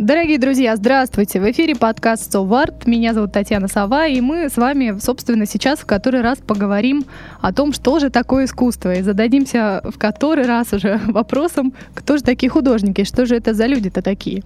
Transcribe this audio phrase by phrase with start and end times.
[0.00, 1.40] Дорогие друзья, здравствуйте!
[1.40, 2.86] В эфире подкаст «Соварт».
[2.86, 7.04] Меня зовут Татьяна Сова, и мы с вами, собственно, сейчас в который раз поговорим
[7.42, 12.22] о том, что же такое искусство, и зададимся в который раз уже вопросом, кто же
[12.22, 14.42] такие художники, что же это за люди-то такие.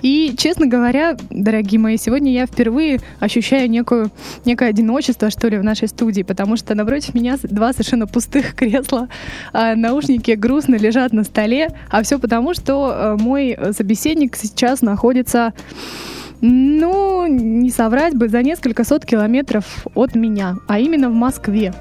[0.00, 4.10] И, честно говоря, дорогие мои, сегодня я впервые ощущаю некую,
[4.46, 9.08] некое одиночество, что ли, в нашей студии, потому что напротив меня два совершенно пустых кресла,
[9.52, 14.93] а наушники грустно лежат на столе, а все потому, что э, мой собеседник сейчас на
[14.94, 15.52] находится,
[16.40, 21.72] ну, не соврать бы, за несколько сот километров от меня, а именно в Москве.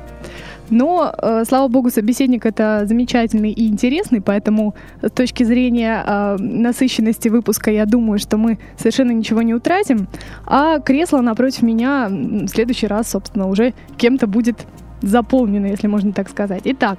[0.69, 7.29] Но, э, слава богу, собеседник это замечательный и интересный, поэтому с точки зрения э, насыщенности
[7.29, 10.07] выпуска я думаю, что мы совершенно ничего не утратим.
[10.47, 14.65] А кресло напротив меня в следующий раз, собственно, уже кем-то будет
[15.01, 16.61] заполнено, если можно так сказать.
[16.65, 16.97] Итак,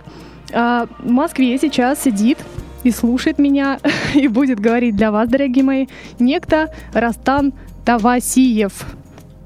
[0.52, 2.38] э, в Москве сейчас сидит
[2.84, 3.80] и слушает меня,
[4.14, 5.86] и будет говорить для вас, дорогие мои,
[6.18, 7.52] некто Растан
[7.84, 8.86] Тавасиев.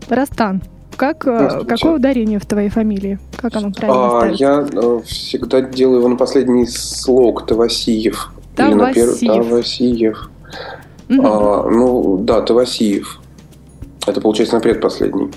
[0.09, 0.63] Растан,
[0.97, 3.19] как, э, какое ударение в твоей фамилии?
[3.37, 8.33] Как оно правильно а, Я э, всегда делаю его на последний слог Тавасиев.
[8.57, 8.77] Тавасиев.
[8.77, 10.31] Или на первый Тавасиев.
[11.09, 11.27] Угу.
[11.27, 13.21] А, ну, да, Тавасиев.
[14.07, 15.31] Это получается на предпоследний.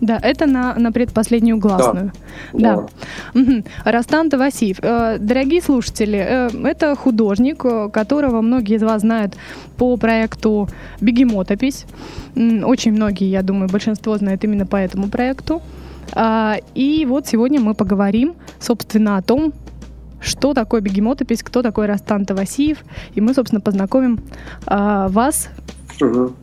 [0.00, 2.12] Да, это на, на предпоследнюю гласную.
[2.52, 2.86] Да.
[3.34, 3.40] да.
[3.40, 3.64] Угу.
[3.84, 4.78] Растан Тавасиев.
[4.82, 9.36] Э, дорогие слушатели, э, это художник, э, которого многие из вас знают
[9.76, 10.68] по проекту
[11.00, 11.86] «Бегемотопись».
[12.36, 15.62] Очень многие, я думаю, большинство знает именно по этому проекту.
[16.12, 19.52] А, и вот сегодня мы поговорим, собственно, о том,
[20.20, 22.78] что такое бегемотопись, кто такой Растан Тавасиев,
[23.14, 24.20] и мы, собственно, познакомим
[24.66, 25.48] а, вас
[26.00, 26.34] Угу.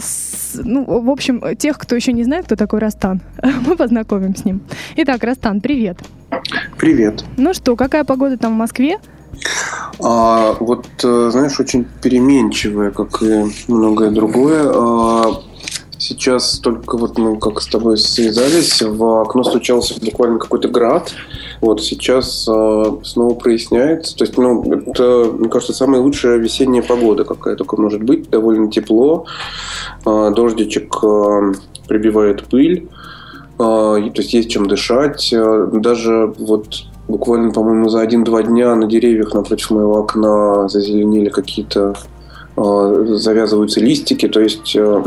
[0.00, 3.20] С, ну, в общем, тех, кто еще не знает, кто такой Растан,
[3.66, 4.60] мы познакомим с ним.
[4.96, 5.98] Итак, Растан, привет.
[6.78, 7.24] Привет.
[7.36, 8.98] Ну что, какая погода там в Москве?
[10.02, 14.70] А, вот, э, знаешь, очень переменчивая, как и многое другое.
[14.72, 15.42] А,
[16.00, 21.12] сейчас только вот мы как с тобой связались, в окно стучался буквально какой-то град.
[21.60, 24.16] Вот сейчас э, снова проясняется.
[24.16, 28.30] То есть, ну, это, мне кажется, самая лучшая весенняя погода, какая только может быть.
[28.30, 29.26] Довольно тепло.
[30.06, 31.52] Э, дождичек э,
[31.86, 32.88] прибивает пыль.
[33.58, 35.30] Э, то есть есть чем дышать.
[35.34, 41.94] Э, даже вот буквально, по-моему, за один-два дня на деревьях напротив моего окна зазеленели какие-то
[42.62, 45.02] завязываются листики, то есть э,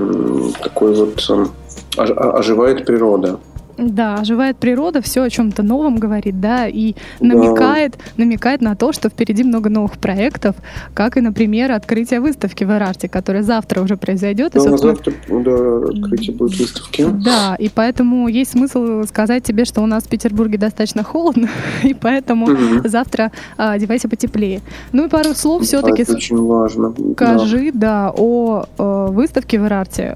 [0.62, 1.52] такой вот
[1.98, 3.40] оживает природа.
[3.78, 8.24] Да, оживает природа, все о чем-то новом говорит, да, и намекает, да.
[8.24, 10.56] намекает на то, что впереди много новых проектов,
[10.94, 14.54] как и, например, открытие выставки в Эрарте, которая завтра уже произойдет.
[14.54, 14.94] Да, и, собственно...
[14.94, 17.06] завтра да, открытие будет выставки.
[17.24, 21.50] Да, и поэтому есть смысл сказать тебе, что у нас в Петербурге достаточно холодно,
[21.84, 22.88] и поэтому угу.
[22.88, 24.62] завтра а, одевайся потеплее.
[24.92, 26.04] Ну и пару слов все-таки...
[26.04, 26.94] Это очень важно.
[27.14, 30.16] Скажи, да, да о, о выставке в Эрарте.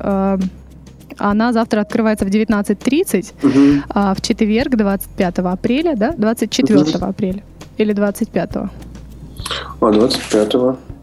[1.18, 3.84] А, она завтра открывается в 19.30, угу.
[3.90, 6.14] а в четверг, 25 апреля, да?
[6.18, 7.06] 24 угу.
[7.06, 7.44] апреля
[7.78, 8.50] или 25?
[8.56, 10.56] А, 25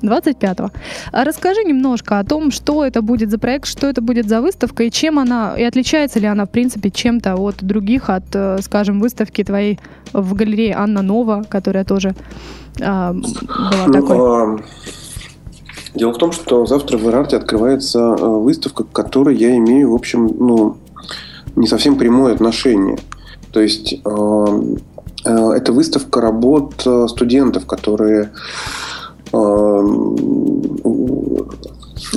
[0.03, 0.59] 25
[1.13, 4.85] А расскажи немножко о том, что это будет за проект, что это будет за выставка
[4.85, 9.01] и чем она, и отличается ли она, в принципе, чем-то от других, от, э, скажем,
[9.01, 9.79] выставки твоей
[10.13, 12.15] в галерее Анна Нова, которая тоже
[12.83, 14.65] а, была ну, такой.
[15.95, 19.95] Дело в том, что завтра в Ирарте открывается э, выставка, к которой я имею, в
[19.95, 20.77] общем, ну,
[21.55, 22.99] не совсем прямое отношение.
[23.53, 24.63] То есть э,
[25.25, 28.31] э, это выставка работ студентов, которые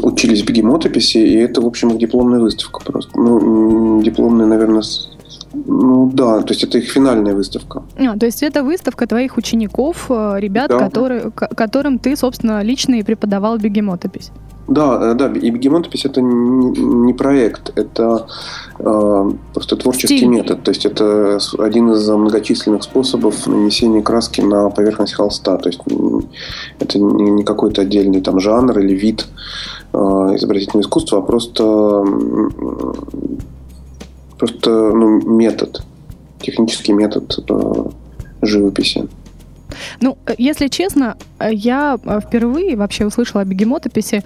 [0.04, 3.10] учились бегемотописи, и это, в общем, их дипломная выставка просто.
[3.18, 4.84] Ну, дипломная, наверное,
[5.66, 7.84] ну да, то есть это их финальная выставка.
[7.98, 10.80] А, то есть это выставка твоих учеников, э, ребят, да.
[10.80, 14.32] которые, которым ты, собственно, лично и преподавал бегемотопись.
[14.68, 18.28] Да, э, да, и бегемотопись это не проект, это
[18.80, 20.28] э, просто творческий Стиль.
[20.28, 20.64] метод.
[20.64, 25.58] То есть это один из многочисленных способов нанесения краски на поверхность холста.
[25.58, 25.80] То есть
[26.80, 29.26] это не какой-то отдельный там жанр или вид
[29.94, 32.04] э, изобразительного искусства, а просто
[34.38, 35.82] просто ну, метод,
[36.40, 37.84] технический метод э,
[38.42, 39.08] живописи.
[40.00, 44.24] Ну, э, если честно, э, я впервые вообще услышала о бегемотописи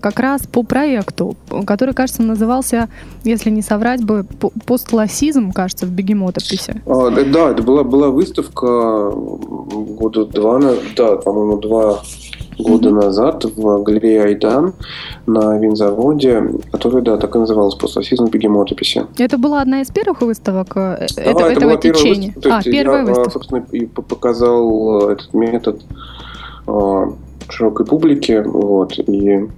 [0.00, 1.36] как раз по проекту,
[1.66, 2.88] который, кажется, назывался,
[3.24, 4.24] если не соврать бы,
[4.66, 6.82] постклассизм, кажется, в бегемотописи.
[6.86, 10.60] А, да, это была, была выставка года два,
[10.96, 12.02] да, по-моему, два
[12.58, 14.74] года назад в галерее Айдан
[15.26, 19.06] на винзаводе, которая, да, так и называлась «Постсоседизм бегемотописи».
[19.18, 22.32] Это была одна из первых выставок э, да, это, это этого течения?
[22.34, 23.30] Выставка, а, первая я, выставка.
[23.30, 25.82] собственно, и показал э, этот метод
[26.66, 27.06] э,
[27.48, 29.48] широкой публике, вот, и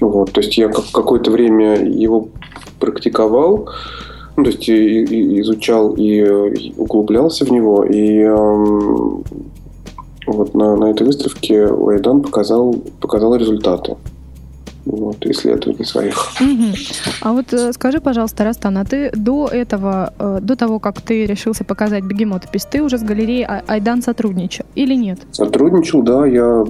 [0.00, 2.28] вот, то есть я какое-то время его
[2.80, 3.68] практиковал,
[4.36, 9.22] ну, то есть и, и изучал и углублялся в него, и эм,
[10.26, 13.96] вот на, на этой выставке Уайдан показал, показал результаты
[14.86, 16.32] вот, исследований своих.
[16.40, 16.74] Угу.
[17.22, 21.26] А вот э, скажи, пожалуйста, Растан, а ты до этого, э, до того, как ты
[21.26, 25.20] решился показать бегемотопись, ты уже с галереей Айдан сотрудничал или нет?
[25.32, 26.64] Сотрудничал, да, я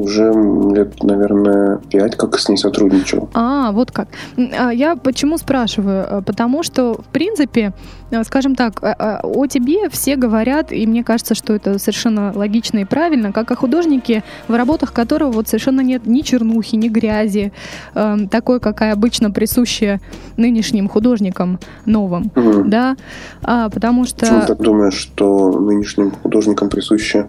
[0.00, 0.32] уже
[0.74, 3.28] лет, наверное, пять как с ней сотрудничал.
[3.34, 4.08] А, вот как.
[4.36, 6.06] А я почему спрашиваю?
[6.08, 7.72] Э, потому что, в принципе,
[8.10, 12.78] э, скажем так, э, о тебе все говорят, и мне кажется, что это совершенно логично
[12.78, 17.52] и правильно, как о художнике, в работах которого вот совершенно нет ни чернухи, ни грязи,
[18.30, 20.00] такой, какая обычно присущая
[20.36, 22.64] нынешним художникам новым, угу.
[22.64, 22.96] да,
[23.42, 24.20] а, потому что...
[24.20, 27.28] Почему ты так думаешь, что нынешним художникам присуща э,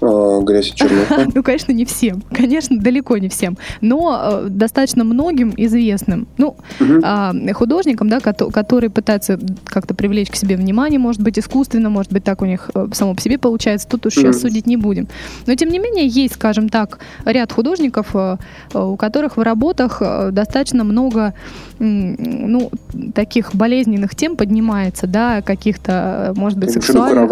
[0.00, 1.26] грязь и чернота?
[1.34, 2.22] ну, конечно, не всем.
[2.32, 3.56] Конечно, далеко не всем.
[3.80, 6.28] Но э, достаточно многим известным.
[6.38, 11.90] Ну, э, художникам, да, ко- которые пытаются как-то привлечь к себе внимание, может быть, искусственно,
[11.90, 13.88] может быть, так у них э, само по себе получается.
[13.88, 15.08] Тут уж сейчас судить не будем.
[15.46, 18.36] Но, тем не менее, есть, скажем так, ряд художников, э,
[18.74, 21.34] э у которых в работах э, достаточно много
[21.78, 22.70] ну,
[23.14, 27.28] таких болезненных тем поднимается, да, каких-то, э, может быть, сексуальных.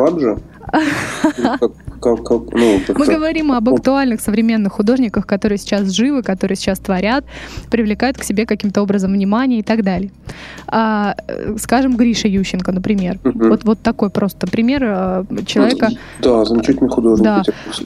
[0.73, 2.17] Ну,
[2.95, 7.25] Мы говорим об актуальных современных художниках, которые сейчас живы, которые сейчас творят,
[7.71, 10.11] привлекают к себе каким-то образом внимание и так далее.
[10.69, 11.17] А,
[11.59, 13.19] скажем, Гриша Ющенко, например.
[13.25, 13.49] Угу.
[13.49, 15.91] Вот, вот такой просто пример э, человека.
[16.21, 17.25] Да, замечательный художник.
[17.25, 17.43] Да.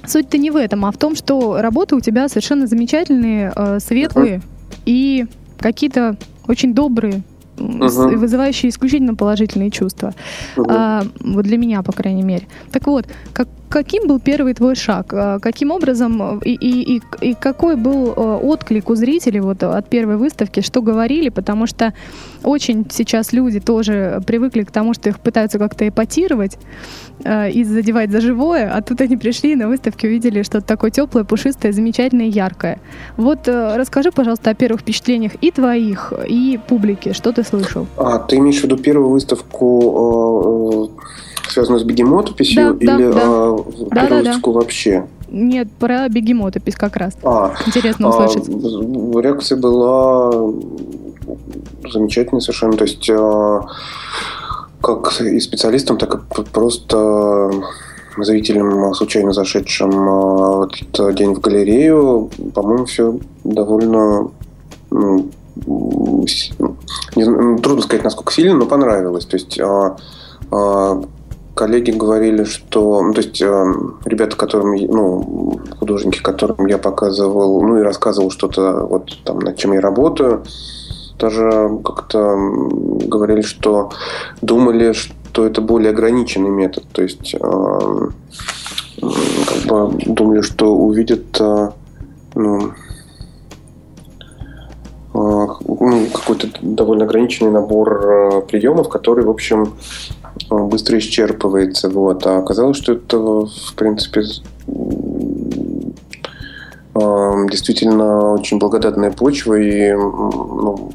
[0.07, 4.39] Суть-то не в этом, а в том, что работы у тебя совершенно замечательные, э, светлые
[4.39, 4.45] угу.
[4.87, 5.27] и
[5.59, 6.17] какие-то
[6.47, 7.23] очень добрые,
[7.61, 8.17] угу.
[8.17, 10.15] вызывающие исключительно положительные чувства.
[10.57, 10.67] Угу.
[10.69, 12.47] А, вот для меня, по крайней мере.
[12.73, 15.15] Так вот, как, каким был первый твой шаг?
[15.15, 19.89] А, каким образом и, и, и, и какой был а, отклик у зрителей вот от
[19.89, 20.61] первой выставки?
[20.61, 21.31] Что говорили?
[21.31, 21.95] Потому что
[22.43, 26.59] очень сейчас люди тоже привыкли к тому, что их пытаются как-то эпатировать
[27.25, 30.91] э, и задевать за живое, а тут они пришли и на выставке увидели что-то такое
[30.91, 32.79] теплое, пушистое, замечательное, яркое.
[33.17, 37.13] Вот э, расскажи, пожалуйста, о первых впечатлениях и твоих, и публики.
[37.13, 37.87] Что ты слышал?
[37.97, 43.21] А, ты имеешь в виду первую выставку, э, связанную с бегемотописью, да, или да, да.
[43.21, 44.59] первую да, выставку да.
[44.61, 45.07] вообще?
[45.29, 47.17] Нет, про бегемотопись как раз.
[47.23, 48.49] А, Интересно услышать.
[48.49, 50.53] А, реакция была
[51.91, 52.77] замечательная совершенно.
[52.77, 53.61] То есть э,
[54.83, 57.53] как и специалистам, так и просто
[58.17, 64.31] зрителям, случайно зашедшим э, в этот день в галерею, по-моему, все довольно
[64.91, 65.31] ну,
[67.17, 69.27] не, ну, трудно сказать, насколько сильно, но понравилось.
[69.27, 69.97] То есть а,
[70.51, 71.03] а,
[71.61, 73.75] коллеги говорили, что, ну, то есть э,
[74.07, 79.75] ребята, которым, ну, художники, которым я показывал, ну и рассказывал что-то вот там, над чем
[79.75, 80.43] я работаю,
[81.19, 82.35] даже как-то
[83.07, 83.91] говорили, что
[84.41, 86.85] думали, что это более ограниченный метод.
[86.93, 87.39] То есть э,
[88.99, 91.73] как бы думали, что увидят э,
[92.37, 92.73] ну,
[95.13, 95.47] э,
[95.79, 99.75] ну, какой-то довольно ограниченный набор приемов, который, в общем,
[100.49, 101.89] быстро исчерпывается.
[101.91, 102.27] Вот.
[102.27, 104.23] А оказалось, что это, в принципе,
[106.95, 110.93] действительно очень благодатная почва, и ну,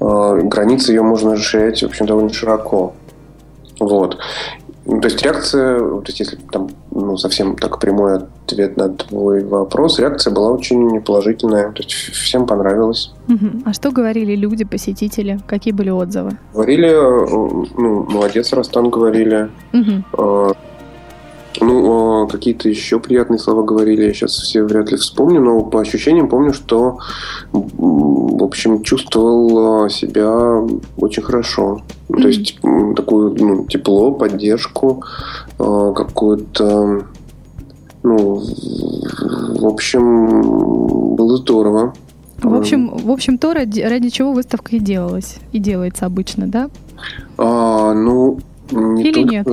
[0.00, 2.94] Э, границы ее можно расширять, в общем, довольно широко.
[3.80, 4.18] Вот.
[4.84, 9.98] То есть реакция, то есть если там ну, совсем так прямой ответ на твой вопрос,
[9.98, 13.12] реакция была очень положительная, то есть всем понравилось.
[13.28, 13.62] Угу.
[13.64, 15.38] А что говорили люди, посетители?
[15.46, 16.38] Какие были отзывы?
[16.52, 19.50] Говорили, э, ну, молодец, Растан, говорили.
[19.72, 20.54] Угу.
[21.60, 25.80] Ну, а, какие-то еще приятные слова говорили, я сейчас все вряд ли вспомню, но по
[25.80, 26.98] ощущениям помню, что,
[27.52, 30.30] в общем, чувствовал а, себя
[30.96, 31.82] очень хорошо.
[32.08, 32.22] Mm-hmm.
[32.22, 32.58] То есть
[32.96, 35.04] такую ну, тепло, поддержку,
[35.58, 37.06] какую-то,
[38.02, 38.42] ну,
[39.58, 41.94] в общем, было здорово.
[42.42, 46.70] В общем, в общем, то, ради, ради чего выставка и делалась, и делается обычно, да?
[47.36, 48.38] А, ну,
[48.70, 49.30] Не Или только...
[49.30, 49.48] нет?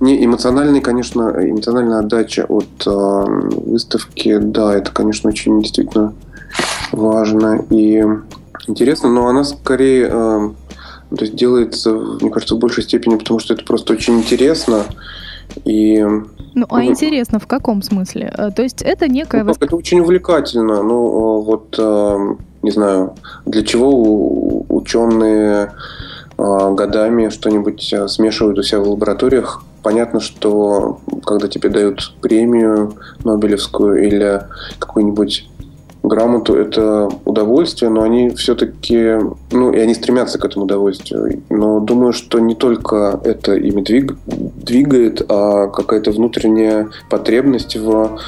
[0.00, 3.24] Не, эмоциональный, конечно, эмоциональная отдача от э,
[3.66, 6.14] выставки, да, это, конечно, очень действительно
[6.90, 8.02] важно и
[8.66, 10.50] интересно, но она скорее э,
[11.16, 14.84] то есть делается, мне кажется, в большей степени, потому что это просто очень интересно.
[15.64, 16.04] И,
[16.54, 18.32] ну, а интересно в каком смысле?
[18.36, 19.44] Э, то есть это некое...
[19.44, 20.82] Ну, это очень увлекательно.
[20.82, 23.14] Ну, вот, э, не знаю,
[23.46, 25.72] для чего ученые
[26.38, 34.06] э, годами что-нибудь смешивают у себя в лабораториях, Понятно, что когда тебе дают премию Нобелевскую
[34.06, 34.42] или
[34.78, 35.49] какую-нибудь
[36.02, 39.18] грамоту, это удовольствие, но они все-таки,
[39.50, 41.42] ну, и они стремятся к этому удовольствию.
[41.50, 48.18] Но думаю, что не только это ими двиг, двигает, а какая-то внутренняя потребность в,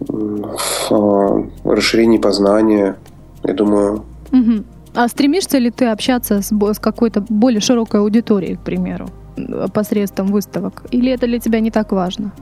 [0.00, 2.96] в а, расширении познания.
[3.44, 4.64] Я думаю, угу.
[4.94, 9.08] А стремишься ли ты общаться с, с какой-то более широкой аудиторией, к примеру?
[9.72, 10.84] посредством выставок?
[10.90, 12.32] Или это для тебя не так важно?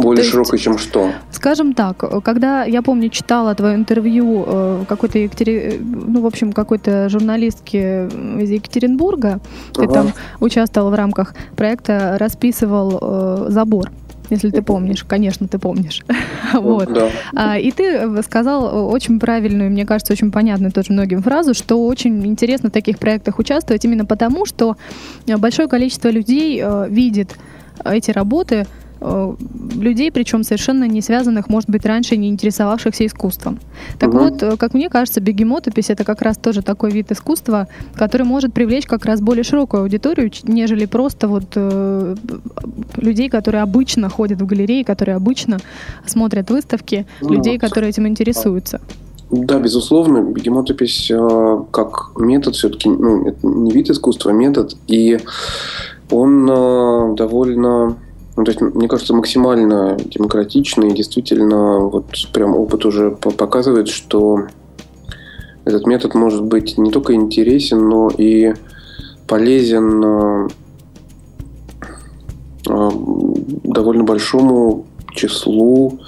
[0.00, 1.10] Более То широкой, чем что?
[1.30, 5.80] Скажем так, когда я помню, читала твое интервью э, какой-то Екатери...
[5.80, 8.06] ну, в общем, какой-то журналистки
[8.40, 9.40] из Екатеринбурга,
[9.76, 9.86] ага.
[9.86, 13.90] ты там участвовал в рамках проекта, расписывал э, забор
[14.30, 16.02] если ты помнишь, конечно, ты помнишь.
[16.54, 16.92] вот.
[16.92, 17.08] Да.
[17.34, 22.24] А, и ты сказал очень правильную, мне кажется, очень понятную тоже многим фразу, что очень
[22.26, 24.76] интересно в таких проектах участвовать именно потому, что
[25.26, 27.36] большое количество людей э, видит
[27.84, 33.58] эти работы Э, людей, причем совершенно не связанных, может быть, раньше не интересовавшихся искусством.
[33.98, 34.18] Так угу.
[34.18, 38.52] вот, э, как мне кажется, бегемотопись это как раз тоже такой вид искусства, который может
[38.52, 42.16] привлечь как раз более широкую аудиторию, нежели просто вот э,
[42.96, 45.58] людей, которые обычно ходят в галереи, которые обычно
[46.06, 48.80] смотрят выставки, ну, людей, которые этим интересуются.
[49.30, 55.18] Да, безусловно, бегемотопись э, как метод все-таки, ну, это не вид искусства, а метод, и
[56.10, 57.96] он э, довольно
[58.40, 60.88] ну, то есть, мне кажется, максимально демократичный.
[60.88, 64.46] И действительно, вот прям опыт уже показывает, что
[65.66, 68.54] этот метод может быть не только интересен, но и
[69.28, 70.48] полезен э,
[72.66, 72.90] э,
[73.64, 76.00] довольно большому числу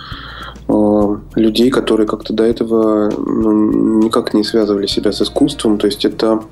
[0.69, 5.77] э, людей, которые как-то до этого ну, никак не связывали себя с искусством.
[5.77, 6.45] То есть это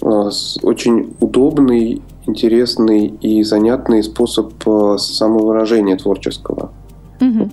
[0.00, 6.72] очень удобный интересный и занятный способ э, самовыражения творческого.
[7.20, 7.50] Угу.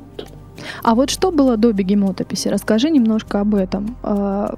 [0.84, 2.48] А вот что было до бегемотописи?
[2.48, 3.98] Расскажи немножко об этом.
[4.04, 4.56] А,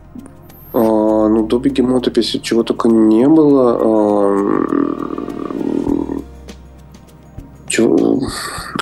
[0.73, 3.77] а ну, до бегемотописи чего только не было.
[3.81, 4.35] А,
[7.67, 8.21] чего?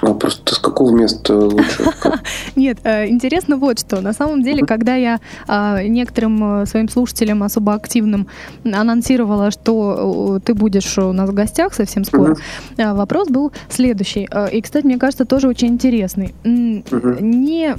[0.02, 1.84] А просто с какого места лучше?
[2.56, 4.02] Нет, э, интересно вот что.
[4.02, 8.28] На самом деле, когда я а, некоторым э, своим слушателям особо активным
[8.64, 12.38] анонсировала, что э, ты будешь у нас в гостях совсем скоро,
[12.78, 14.28] вопрос был следующий.
[14.52, 16.34] И, кстати, мне кажется, тоже очень интересный.
[16.44, 17.76] Не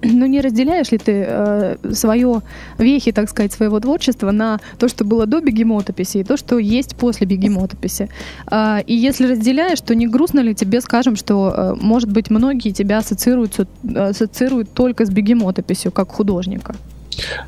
[0.02, 2.42] ну не разделяешь ли ты э, свое
[2.78, 6.96] вехи, так сказать, своего творчества на то, что было до бегемотописи и то, что есть
[6.96, 8.08] после бегемотописи?
[8.50, 12.70] Э, и если разделяешь, то не грустно ли тебе, скажем, что, э, может быть, многие
[12.70, 13.60] тебя ассоциируют,
[13.94, 16.74] ассоциируют только с бегемотописью, как художника?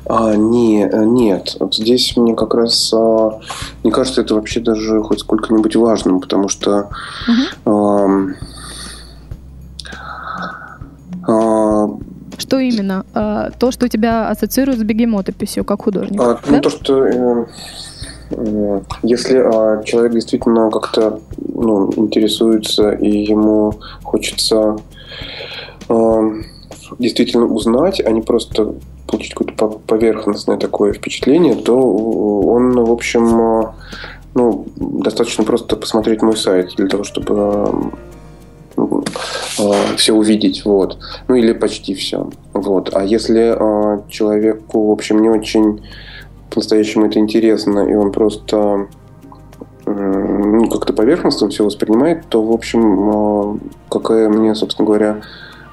[0.05, 3.39] А, не, нет, вот здесь мне как раз а,
[3.83, 6.89] не кажется это вообще даже хоть сколько-нибудь важным, потому что
[7.27, 7.65] угу.
[7.65, 8.27] а,
[11.27, 11.87] а,
[12.37, 13.05] что именно?
[13.13, 16.21] А, то, что тебя ассоциирует с бегемотописью как художник?
[16.21, 17.45] А, ну, то, что э,
[18.31, 23.73] э, если а, человек действительно как-то ну, интересуется и ему
[24.03, 24.77] хочется
[25.89, 26.31] а,
[26.99, 28.73] действительно узнать, а не просто
[29.07, 33.73] получить какое-то поверхностное такое впечатление, то он, в общем,
[34.33, 37.91] ну, достаточно просто посмотреть мой сайт для того, чтобы
[39.59, 40.97] э, все увидеть, вот.
[41.27, 42.29] Ну или почти все.
[42.53, 42.89] Вот.
[42.93, 45.81] А если э, человеку, в общем, не очень
[46.49, 48.87] по-настоящему это интересно, и он просто
[49.85, 53.57] ну, как-то поверхностно все воспринимает, то, в общем, э,
[53.89, 55.21] какая мне, собственно говоря,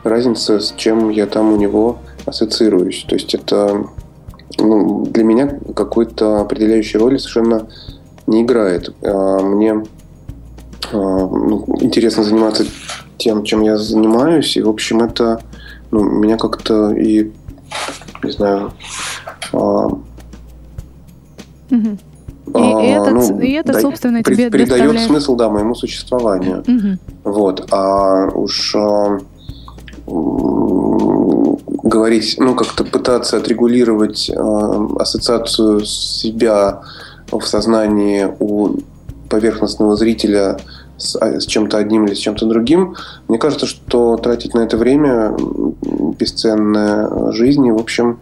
[0.02, 3.04] разница, с чем я там у него ассоциируюсь.
[3.08, 3.87] То есть это
[4.58, 7.68] ну, для меня какой-то определяющей роли совершенно
[8.26, 8.94] не играет.
[9.02, 9.84] А мне
[10.92, 12.64] ну, интересно заниматься
[13.21, 14.57] тем, чем я занимаюсь.
[14.57, 15.41] И, в общем, это
[15.91, 17.31] ну, меня как-то и,
[18.25, 18.73] не знаю...
[19.53, 20.00] А, угу.
[21.71, 25.07] И, а, это, ну, и это, да, собственно, при, тебе придает доставляет...
[25.07, 26.65] смысл, да, моему существованию.
[26.67, 27.33] Угу.
[27.33, 27.69] Вот.
[27.73, 29.19] А уж а,
[31.85, 36.81] говорить, ну, как-то пытаться отрегулировать а, ассоциацию себя
[37.31, 38.79] в сознании у
[39.29, 40.59] поверхностного зрителя
[41.00, 42.97] с, а, с чем-то одним или с чем-то другим.
[43.28, 45.35] Мне кажется, что тратить на это время
[46.19, 48.19] бесценная жизни, в общем,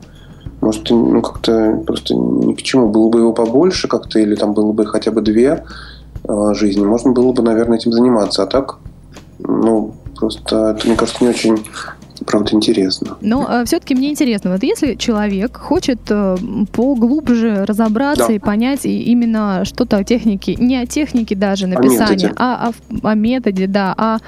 [0.60, 2.88] может, ну, как-то просто ни к чему.
[2.88, 5.64] Было бы его побольше как-то, или там было бы хотя бы две
[6.24, 8.42] э, жизни, можно было бы, наверное, этим заниматься.
[8.42, 8.78] А так,
[9.38, 11.64] ну, просто это, мне кажется, не очень
[12.28, 13.16] правда интересно.
[13.20, 16.36] Но э, все-таки мне интересно, вот если человек хочет э,
[16.72, 18.32] поглубже разобраться Да.
[18.34, 22.70] и понять и именно что-то о технике, не о технике даже написания, а
[23.02, 24.18] о, о методе, да, а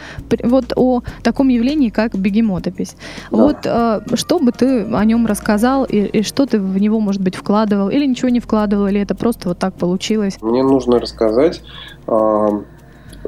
[0.44, 2.96] вот о таком явлении, как бегемотопись.
[3.30, 3.36] Да.
[3.36, 7.20] Вот э, что бы ты о нем рассказал и, и что ты в него, может
[7.22, 10.38] быть, вкладывал или ничего не вкладывал, или это просто вот так получилось?
[10.40, 11.62] Мне нужно рассказать,
[12.06, 12.64] а, а,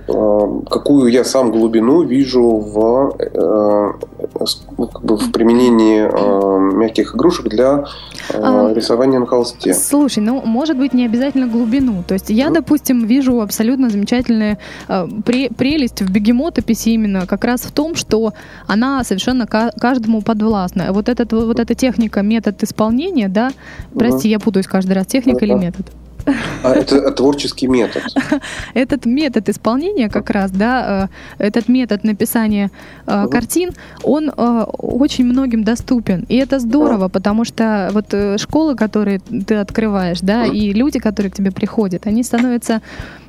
[0.07, 3.93] какую я сам глубину вижу в, э,
[4.79, 7.85] ну, как бы в применении а, мягких игрушек для
[8.33, 9.75] а, рисования на холсте.
[9.75, 12.03] Слушай, ну, может быть, не обязательно глубину.
[12.07, 12.55] То есть я, Мгм.
[12.55, 14.57] допустим, вижу абсолютно замечательную
[14.89, 18.33] э, пре- прелесть в бегемотописи именно как раз в том, что
[18.67, 20.93] она совершенно ка- каждому подвластна.
[20.93, 23.51] Вот, этот, вот эта техника, метод исполнения, да,
[23.95, 25.87] прости, я путаюсь каждый раз, техника или метод?
[26.63, 28.03] А это творческий метод.
[28.75, 32.71] Этот метод исполнения как раз, да, э, этот метод написания
[33.07, 33.71] э, картин,
[34.05, 36.25] он э, очень многим доступен.
[36.29, 41.35] И это здорово, потому что вот школы, которые ты открываешь, да, и люди, которые к
[41.35, 42.81] тебе приходят, они становятся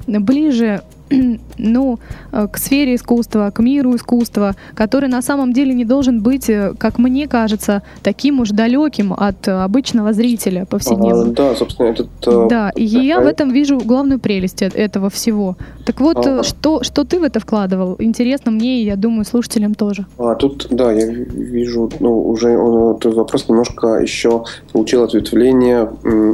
[0.08, 0.82] ближе
[1.58, 2.00] ну,
[2.32, 6.74] э, к сфере искусства, к миру искусства, который на самом деле не должен быть, э,
[6.78, 11.26] как мне кажется, таким уж далеким от э, обычного зрителя А, повседневного.
[11.26, 12.10] Да, собственно, этот...
[12.50, 15.58] Да, и я в этом вижу главную прелесть этого всего.
[15.86, 16.44] Так вот, Ага.
[16.44, 17.96] что, что ты в это вкладывал?
[18.00, 20.06] Интересно мне, и я думаю, слушателям тоже.
[20.18, 25.90] А, тут, да, я вижу, ну, уже э, этот вопрос немножко еще получил ответвление,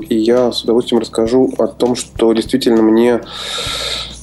[0.10, 3.22] и я с удовольствием расскажу о том, что действительно мне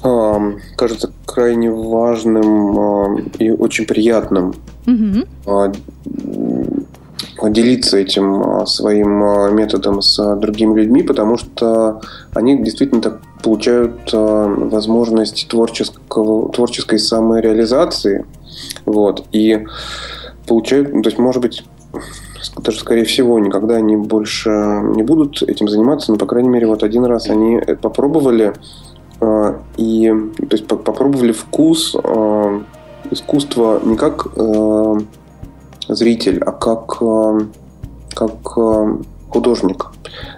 [0.02, 4.54] кажется крайне важным и очень приятным
[6.06, 6.86] м,
[7.52, 12.00] делиться этим а, своим а, методом с другими людьми, потому что
[12.34, 18.24] они действительно так получают возможность творческого, творческой самореализации.
[18.86, 19.66] Вот, и
[20.46, 21.64] получают, ну, то есть, может быть,
[22.58, 26.82] даже скорее всего, никогда они больше не будут этим заниматься, но, по крайней мере, вот
[26.82, 28.54] один раз они это попробовали,
[29.76, 32.62] и, то есть, по- попробовали вкус а,
[33.10, 34.98] искусства не как э,
[35.88, 36.98] зритель, а как,
[38.14, 38.58] как
[39.28, 39.86] художник.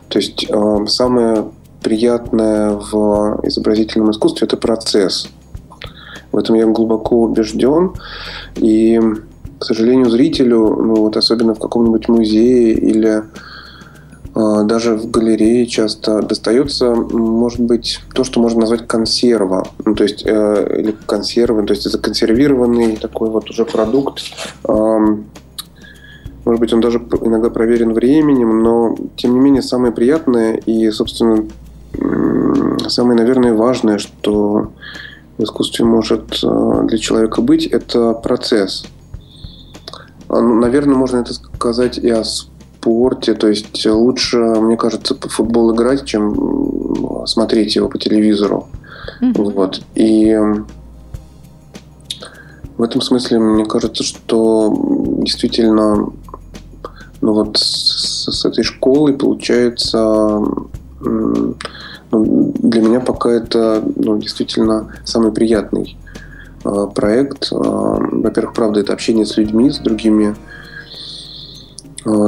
[0.09, 0.47] То есть
[0.87, 1.47] самое
[1.83, 5.29] приятное в изобразительном искусстве это процесс.
[6.33, 7.95] В этом я глубоко убежден.
[8.57, 9.01] И,
[9.59, 13.23] к сожалению, зрителю, ну вот особенно в каком-нибудь музее или
[14.35, 19.67] даже в галерее часто достается, может быть, то, что можно назвать консерва.
[19.85, 24.21] Ну, то есть, э, или консервы, то есть законсервированный такой вот уже продукт.
[24.65, 25.25] Ам,
[26.45, 31.45] может быть, он даже иногда проверен временем, но, тем не менее, самое приятное и, собственно,
[32.89, 34.73] самое, наверное, важное, что
[35.37, 38.87] в искусстве может э, для человека быть, это процесс.
[40.29, 42.25] А, ну, Наверное, можно это сказать и о
[42.79, 43.35] спорте.
[43.35, 48.69] То есть лучше, мне кажется, по футбол играть, чем смотреть его по телевизору.
[49.21, 49.45] Мгм.
[49.45, 49.81] Вот.
[49.95, 50.37] И
[52.77, 54.75] в этом смысле мне кажется, что
[55.23, 56.11] действительно
[57.21, 60.41] ну вот с, с этой школой получается
[61.01, 61.55] ну,
[62.11, 65.99] для меня пока это ну, действительно самый приятный
[66.65, 67.53] э, проект.
[67.53, 70.35] Э, Во-первых, правда, это общение с людьми, с другими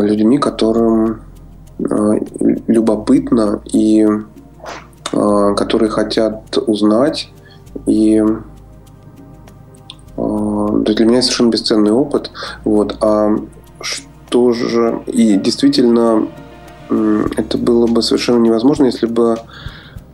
[0.03, 1.23] людьми, которым
[1.79, 2.21] э,
[2.67, 4.07] любопытно и
[5.13, 7.31] э, которые хотят узнать.
[7.87, 8.23] И
[10.17, 12.31] э, для меня совершенно бесценный опыт.
[12.65, 12.97] Вот.
[13.01, 13.37] А
[13.81, 15.03] что же...
[15.07, 16.29] И действительно,
[16.89, 19.37] это было бы совершенно невозможно, если бы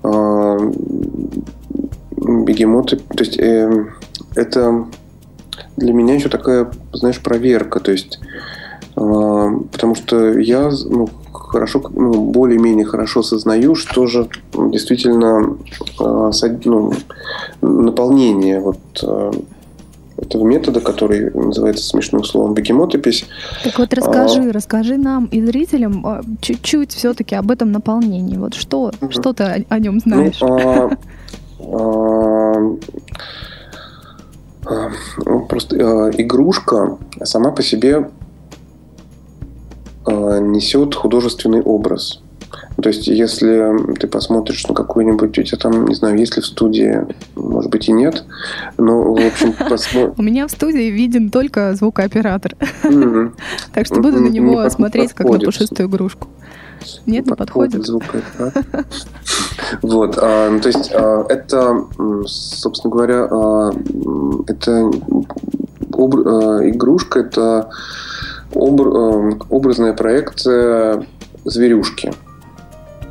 [0.02, 0.72] э,
[2.16, 2.96] бегемоты...
[2.96, 3.87] То есть э,
[4.35, 4.87] это
[5.76, 7.81] для меня еще такая, знаешь, проверка.
[7.81, 8.26] То есть э,
[8.97, 15.57] потому что я ну, хорошо, ну, более-менее хорошо сознаю, что же действительно
[16.01, 16.93] э, со- ну,
[17.61, 19.33] наполнение вот э,
[20.17, 23.27] этого метода, который называется смешным словом бегемотопись.
[23.65, 28.39] Так вот расскажи, расскажи нам и зрителям а, чуть-чуть все-таки об этом наполнении.
[28.39, 29.11] Вот что, Мгм.
[29.13, 30.39] что ты о, о нем знаешь?
[30.41, 30.91] Ну, а,
[31.61, 32.77] а,
[34.65, 34.91] а,
[35.27, 38.11] ну, просто а, игрушка сама по себе а,
[40.07, 42.21] несет художественный образ.
[42.83, 46.47] То есть, если ты посмотришь на какую-нибудь, у тебя там, не знаю, есть ли в
[46.47, 48.25] студии, может быть и нет,
[48.77, 50.14] но, в общем, посмотрим.
[50.19, 52.55] У меня в студии виден только звукооператор.
[53.73, 56.29] Так что буду на него смотреть, как на пушистую игрушку.
[57.07, 57.87] Нет, не подходит.
[59.83, 61.87] Вот, а, ну, то есть а, это,
[62.27, 63.73] собственно говоря, а,
[64.47, 64.90] это
[66.69, 67.71] игрушка, это
[68.55, 71.05] образная проекция
[71.45, 72.13] зверюшки.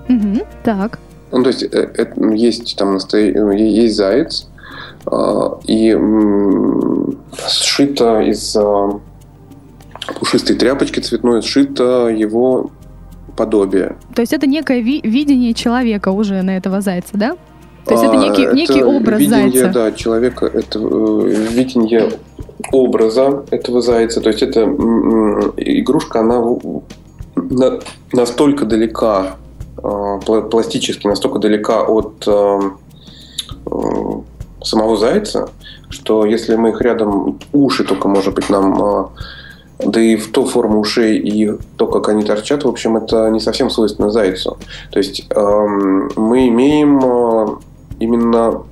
[0.10, 1.00] Угу, так.
[1.32, 4.48] Ну, то есть э, это, есть там ну, есть заяц,
[5.68, 5.98] и
[7.48, 8.58] сшито из
[10.20, 12.72] пушистой тряпочки цветной, сшито его
[13.36, 13.96] подобие.
[14.16, 17.38] То есть это некое ви- видение человека уже на этого зайца, да?
[17.86, 19.72] То есть а, это некий, это некий образ видение, зайца.
[19.72, 22.12] Да, человека, это э, видение
[22.72, 24.22] образа этого зайца.
[24.22, 24.62] То есть это
[25.58, 26.42] игрушка, она
[27.36, 27.80] на,
[28.14, 29.38] настолько далека,
[29.78, 32.60] э, пластически настолько далека от э,
[33.66, 33.80] э,
[34.64, 35.50] самого зайца,
[35.90, 39.06] что если мы их рядом, уши только, может быть, нам э,
[39.80, 43.42] да и в ту форму ушей и то, как они торчат, в общем, это не
[43.42, 44.58] совсем свойственно зайцу.
[44.92, 47.48] То есть мы имеем э,
[48.00, 48.64] именно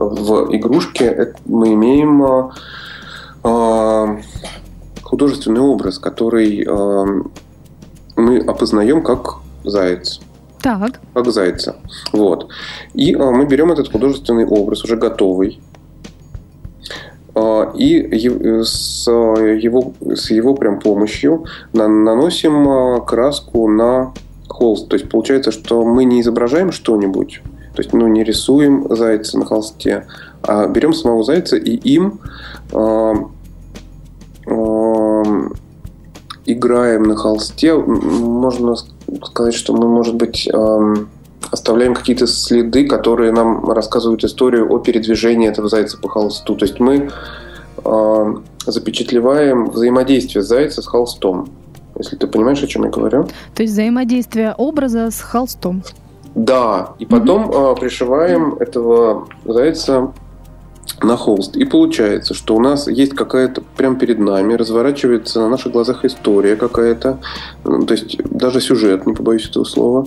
[0.00, 2.50] в игрушке мы имеем э, э,
[5.02, 6.66] художественный образ, который
[8.16, 10.20] мы опознаем как заяц.
[10.62, 11.00] Так.
[11.14, 11.76] Как зайца.
[12.12, 12.48] Вот.
[12.94, 15.58] И э, мы берем этот художественный образ, уже готовый,
[17.34, 24.12] а, и с его, с его прям помощью наносим а, краску на
[24.48, 24.88] холст.
[24.88, 27.40] То есть получается, что мы не изображаем что-нибудь,
[27.80, 30.06] то есть ну, не рисуем зайца на холсте,
[30.42, 32.20] а берем самого зайца и им
[32.72, 33.14] э,
[34.46, 35.48] э,
[36.44, 37.74] играем на холсте.
[37.74, 38.76] Можно
[39.24, 40.94] сказать, что мы, может быть, э,
[41.50, 46.56] оставляем какие-то следы, которые нам рассказывают историю о передвижении этого зайца по холсту.
[46.56, 47.08] То есть мы
[47.82, 48.34] э,
[48.66, 51.48] запечатлеваем взаимодействие зайца с холстом.
[51.96, 53.26] Если ты понимаешь, о чем я говорю.
[53.54, 55.82] То есть взаимодействие образа с холстом.
[56.34, 57.76] Да, и потом mm-hmm.
[57.76, 60.12] э, пришиваем этого зайца
[61.02, 61.56] на холст.
[61.56, 66.56] И получается, что у нас есть какая-то прямо перед нами, разворачивается на наших глазах история
[66.56, 67.18] какая-то,
[67.64, 70.06] то есть даже сюжет, не побоюсь этого слова,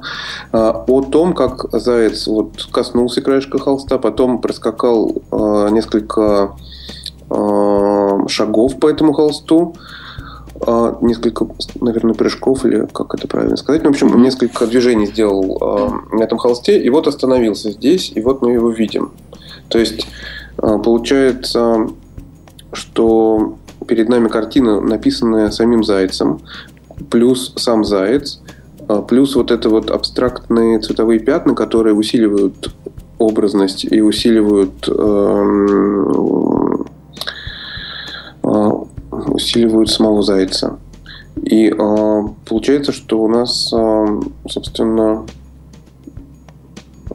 [0.51, 6.51] а, о том, как заяц вот коснулся краешка холста, потом проскакал а, несколько
[8.27, 9.75] шагов по этому холсту,
[11.01, 11.47] несколько,
[11.79, 13.83] наверное, прыжков, или как это правильно сказать.
[13.83, 18.41] Ну, в общем, несколько движений сделал на этом холсте, и вот остановился здесь, и вот
[18.41, 19.11] мы его видим.
[19.69, 20.07] То есть
[20.57, 21.87] а, получается,
[22.71, 26.41] что перед нами картина, написанная самим зайцем,
[27.09, 28.39] плюс сам заяц,
[28.87, 32.73] а, плюс вот это вот абстрактные цветовые пятна, которые усиливают
[33.19, 35.43] образность и усиливают а,
[39.27, 40.77] усиливают самого зайца.
[41.41, 45.25] И э, получается, что у нас, э, собственно,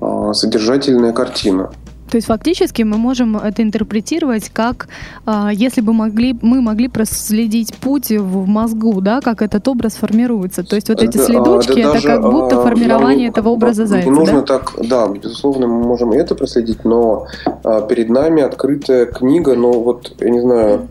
[0.00, 1.70] э, содержательная картина.
[2.10, 4.88] То есть фактически мы можем это интерпретировать как,
[5.26, 10.64] э, если бы могли, мы могли проследить путь в мозгу, да, как этот образ формируется.
[10.64, 14.08] То есть вот эти следочки, да, это даже, как будто формирование а, этого образа зайца.
[14.08, 14.58] Не нужно да?
[14.58, 17.26] так, да, безусловно, мы можем и это проследить, но
[17.64, 20.88] а, перед нами открытая книга, но вот, я не знаю,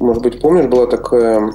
[0.00, 1.52] может быть, помнишь, была такая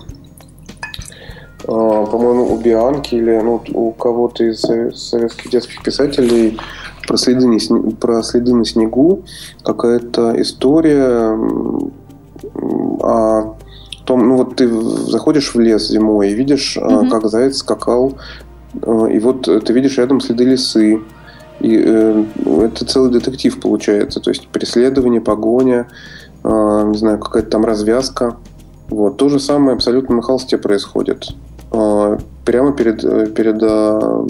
[1.66, 6.60] по-моему, у Бианки или ну, у кого-то из советских детских писателей
[7.08, 7.60] про следы, не,
[7.92, 9.24] про следы на снегу,
[9.64, 11.38] какая-то история
[13.02, 13.56] о
[14.06, 17.10] том, ну вот ты заходишь в лес зимой и видишь, mm-hmm.
[17.10, 18.18] как заяц скакал,
[18.82, 21.02] э, и вот ты видишь рядом следы лисы,
[21.60, 22.24] и э,
[22.62, 28.38] это целый детектив получается, то есть преследование, погоня, э, не знаю, какая-то там развязка.
[28.90, 29.18] Вот.
[29.18, 31.36] То же самое абсолютно на холсте происходит.
[31.72, 34.28] Э, прямо перед, э, перед э,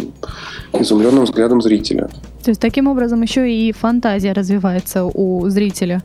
[0.79, 2.09] изумленным взглядом зрителя.
[2.43, 6.03] То есть таким образом еще и фантазия развивается у зрителя.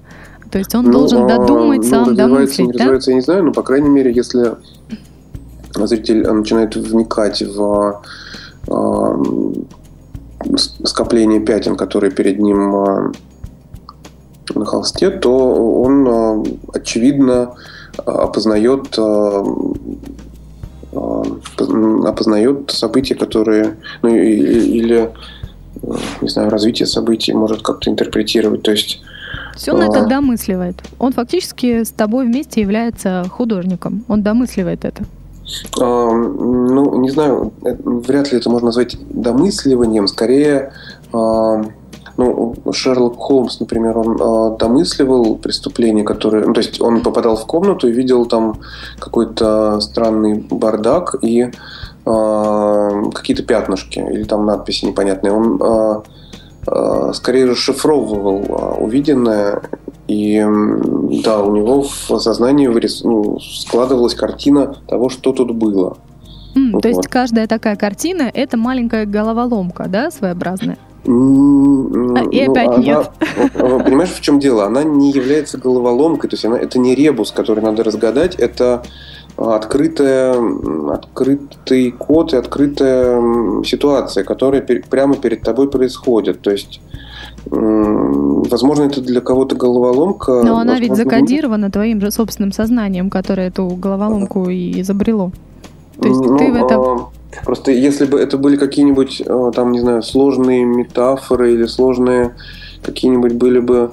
[0.51, 2.79] То есть он ну, должен додумать, ну, сам домыслить, не да?
[2.79, 4.57] Развивается, я не знаю, но, по крайней мере, если
[5.75, 8.03] зритель начинает вникать в
[10.85, 13.12] скопление пятен, которые перед ним
[14.54, 17.54] на холсте, то он, очевидно,
[17.96, 18.98] опознает
[20.92, 25.10] опознает события, которые, ну или,
[26.20, 28.62] не знаю, развитие событий может как-то интерпретировать.
[28.62, 29.00] То есть
[29.56, 29.86] все он а...
[29.86, 30.76] это домысливает.
[30.98, 34.04] Он фактически с тобой вместе является художником.
[34.08, 35.04] Он домысливает это.
[35.80, 40.72] А, ну, не знаю, э, вряд ли это можно назвать домысливанием, скорее
[41.12, 41.64] а,
[42.20, 46.44] ну, Шерлок Холмс, например, он э, домысливал преступление, которое...
[46.44, 48.61] Ну, то есть он попадал в комнату и видел там
[48.98, 51.50] какой-то странный бардак и э,
[53.14, 55.33] какие-то пятнышки или там надписи непонятные.
[55.33, 56.02] Он э,
[56.66, 59.62] э, скорее расшифровывал э, увиденное
[60.06, 60.44] и
[61.24, 63.02] да, у него в сознании вырис...
[63.04, 65.96] ну, складывалась картина того, что тут было.
[66.56, 66.83] Mm, вот.
[66.83, 70.78] То есть каждая такая картина это маленькая головоломка, да, своеобразная?
[71.04, 73.10] А, и ну, опять она, нет.
[73.54, 74.66] Понимаешь, в чем дело?
[74.66, 78.82] Она не является головоломкой, то есть она, это не ребус, который надо разгадать, это
[79.36, 80.36] открытая,
[80.92, 86.42] открытый код и открытая ситуация, которая прямо перед тобой происходит.
[86.42, 86.80] То есть
[87.46, 90.42] Возможно, это для кого-то головоломка.
[90.42, 91.72] Но она возможно, ведь закодирована нет.
[91.72, 95.32] твоим же собственным сознанием, которое эту головоломку и изобрело.
[96.00, 97.08] То есть ну, ты в этом...
[97.44, 102.35] Просто если бы это были какие-нибудь, а, там, не знаю, сложные метафоры или сложные
[102.83, 103.92] какие-нибудь были бы...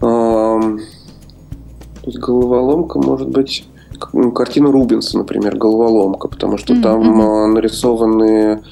[0.00, 0.60] Э,
[2.04, 3.66] головоломка может быть
[4.12, 6.82] ну, картина Рубинса, например, головоломка, потому что mm-hmm.
[6.82, 8.62] там нарисованы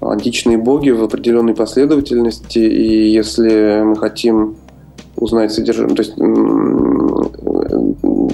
[0.00, 4.56] античные боги в определенной последовательности, и если мы хотим
[5.16, 6.16] узнать содержание, то есть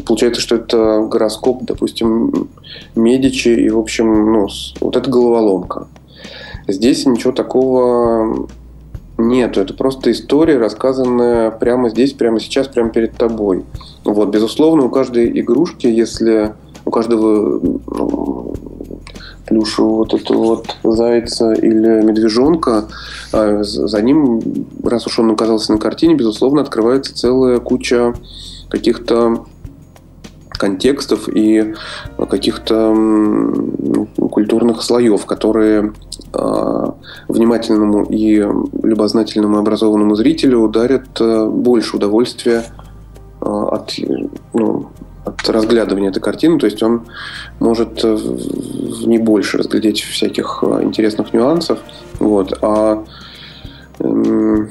[0.06, 2.48] получается, что это гороскоп, допустим,
[2.94, 4.48] Медичи, и, в общем, ну,
[4.80, 5.88] вот это головоломка.
[6.68, 8.48] Здесь ничего такого
[9.18, 9.60] нету.
[9.60, 13.64] Это просто история, рассказанная прямо здесь, прямо сейчас, прямо перед тобой.
[14.04, 18.54] Вот, безусловно, у каждой игрушки, если у каждого ну,
[19.46, 22.88] плюшевого вот этого вот зайца или медвежонка,
[23.32, 24.40] а за ним,
[24.82, 28.14] раз уж он оказался на картине, безусловно, открывается целая куча
[28.68, 29.44] каких-то
[30.62, 31.74] контекстов и
[32.30, 32.94] каких-то
[34.30, 35.92] культурных слоев, которые
[36.32, 36.94] а,
[37.26, 38.36] внимательному и
[38.84, 42.64] любознательному образованному зрителю дарят а, больше удовольствия
[43.40, 43.94] от
[44.52, 44.86] ну,
[45.24, 47.02] от разглядывания этой картины, то есть он
[47.60, 48.16] может э,
[49.06, 51.78] ней больше разглядеть всяких э, интересных нюансов.
[52.18, 52.58] Вот.
[52.62, 53.04] А
[54.00, 54.70] эм,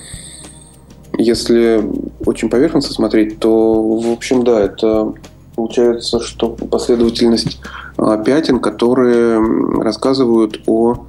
[1.17, 1.83] если
[2.25, 5.13] очень поверхностно смотреть, то, в общем, да, это
[5.61, 7.59] получается, что последовательность
[7.97, 9.39] э, пятен, которые
[9.81, 11.05] рассказывают о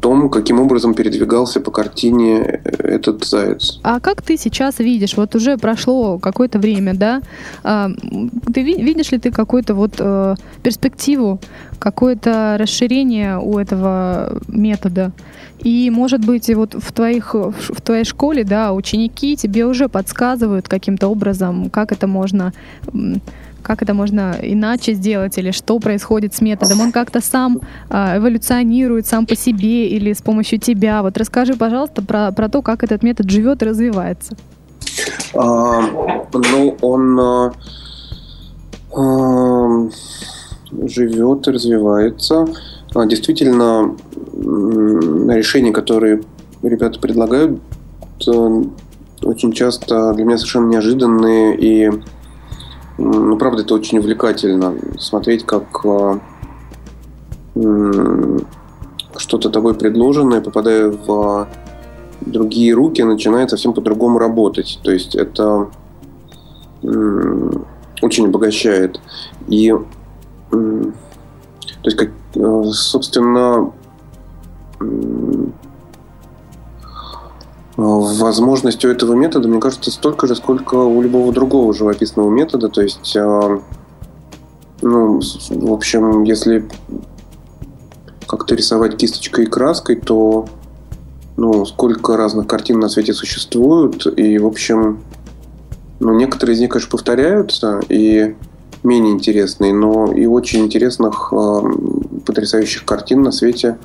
[0.00, 3.80] том, каким образом передвигался по картине этот заяц.
[3.82, 5.16] А как ты сейчас видишь?
[5.16, 7.22] Вот уже прошло какое-то время, да?
[7.62, 7.90] А,
[8.52, 11.38] ты видишь ли ты какую-то вот э, перспективу,
[11.78, 15.12] какое-то расширение у этого метода?
[15.62, 21.08] И, может быть, вот в, твоих, в твоей школе, да, ученики тебе уже подсказывают каким-то
[21.08, 22.52] образом, как это можно
[23.62, 26.80] как это можно иначе сделать, или что происходит с методом.
[26.80, 31.02] Он как-то сам э, эволюционирует сам по себе или с помощью тебя.
[31.02, 34.36] Вот расскажи, пожалуйста, про, про то, как этот метод живет и развивается.
[35.34, 35.80] А,
[36.32, 37.52] ну, он а,
[38.94, 39.88] а,
[40.86, 42.46] живет развивается.
[42.94, 43.96] А, действительно,
[44.34, 46.22] решения, которые
[46.62, 47.60] ребята предлагают,
[49.22, 51.90] очень часто для меня совершенно неожиданные и
[53.00, 54.74] ну, правда, это очень увлекательно.
[54.98, 56.20] Смотреть, как а,
[59.16, 61.48] что-то тобой предложенное, попадая в а,
[62.20, 64.78] другие руки, начинает совсем по-другому работать.
[64.82, 65.68] То есть это
[68.02, 69.00] очень обогащает.
[69.48, 69.74] И
[71.82, 73.72] то есть, как, э, собственно,
[77.80, 82.68] Возможность у этого метода, мне кажется, столько же, сколько у любого другого живописного метода.
[82.68, 83.60] То есть, а,
[84.82, 86.68] ну, в общем, если
[88.26, 90.46] как-то рисовать кисточкой и краской, то
[91.38, 95.00] ну, сколько разных картин на свете существует, и, в общем,
[96.00, 98.36] ну, некоторые из них, конечно, повторяются, и
[98.82, 101.62] менее интересные, но и очень интересных, э,
[102.26, 103.78] потрясающих картин на свете,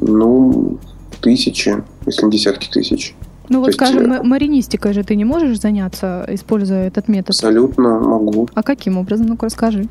[0.00, 0.78] ну,
[1.20, 3.14] тысячи, если не десятки тысяч.
[3.50, 7.30] Ну вот, скажем, есть, маринистикой же ты не можешь заняться, используя этот метод?
[7.30, 8.48] Абсолютно могу.
[8.54, 9.26] А каким образом?
[9.26, 9.88] Ну-ка расскажи.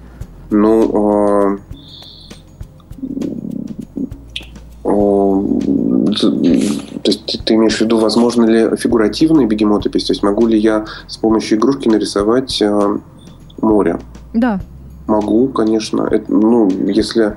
[0.50, 1.58] Ну, э,
[4.86, 5.40] э,
[7.04, 10.06] то есть ты имеешь в виду, возможно ли фигуративная бегемотопись?
[10.06, 12.98] То есть могу ли я с помощью игрушки нарисовать э,
[13.62, 14.00] море?
[14.34, 14.62] Да.
[15.08, 16.08] Могу, конечно.
[16.10, 17.36] Это, ну, если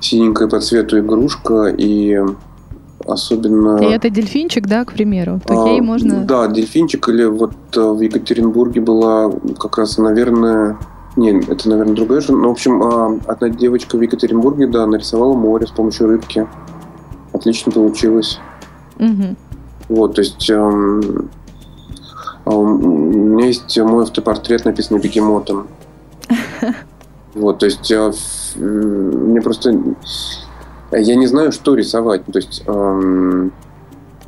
[0.00, 2.18] синенькая по цвету игрушка и
[3.10, 3.78] особенно...
[3.78, 5.40] И это дельфинчик, да, к примеру?
[5.46, 6.24] То а, ей можно...
[6.24, 10.78] Да, дельфинчик или вот э, в Екатеринбурге была как раз, наверное,
[11.16, 12.32] Не, это, наверное, другая же.
[12.32, 16.46] Ну, в общем, а, одна девочка в Екатеринбурге, да, нарисовала море с помощью рыбки.
[17.32, 18.38] Отлично получилось.
[18.98, 19.36] Угу.
[19.88, 21.30] Вот, то есть эм,
[22.44, 25.68] а у меня есть мой автопортрет, написанный бегемотом.
[27.32, 28.10] Вот, то есть я,
[28.56, 29.72] мне просто...
[30.92, 32.24] Я не знаю, что рисовать.
[32.26, 33.52] То есть эм,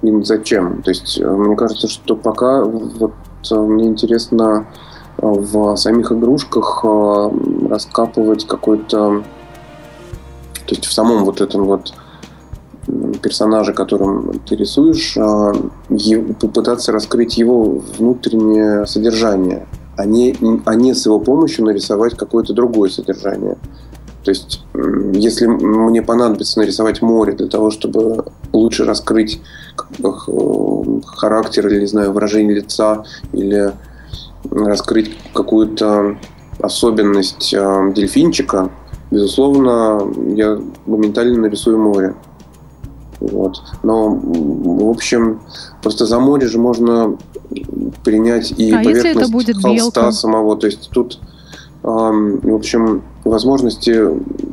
[0.03, 0.83] и зачем.
[0.83, 3.12] То есть э, мне кажется, что пока вот
[3.51, 4.66] э, мне интересно
[5.18, 6.85] э, в самих игрушках
[7.68, 9.22] раскапывать какой-то...
[10.66, 11.94] То есть в самом вот этом вот
[13.22, 15.16] персонажа, которым ты рисуешь,
[16.40, 22.90] попытаться раскрыть его внутреннее содержание, а не, а не с его помощью нарисовать какое-то другое
[22.90, 23.57] содержание.
[24.24, 24.62] То есть,
[25.12, 29.40] если мне понадобится нарисовать море для того, чтобы лучше раскрыть
[29.98, 30.08] э,
[31.06, 33.72] характер или, не знаю, выражение лица, или
[34.50, 36.18] раскрыть какую-то
[36.61, 38.70] особенность э, дельфинчика,
[39.11, 40.02] безусловно,
[40.35, 42.14] я моментально нарисую море.
[43.20, 43.62] Вот.
[43.82, 45.40] Но, в общем,
[45.82, 47.16] просто за море же можно
[48.04, 50.12] принять и а поверхность холста белка?
[50.12, 50.56] самого.
[50.56, 51.20] То есть тут,
[51.83, 53.90] в общем, возможности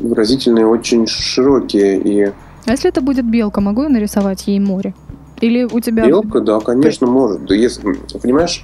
[0.04, 2.00] выразительные очень широкие.
[2.00, 2.34] И...
[2.66, 4.94] А если это будет белка, могу я нарисовать ей море?
[5.42, 6.06] Или у тебя...
[6.06, 7.14] Белка, да, конечно, Ты...
[7.14, 7.46] может.
[7.46, 8.64] Да, если, понимаешь,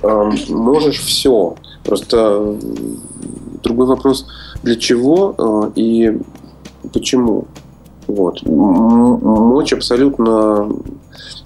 [0.50, 1.56] можешь все.
[1.84, 2.58] Просто
[3.64, 4.28] другой вопрос,
[4.64, 6.18] для чего а, и
[6.94, 7.46] почему.
[8.08, 8.42] Вот.
[8.46, 10.70] Мочь абсолютно...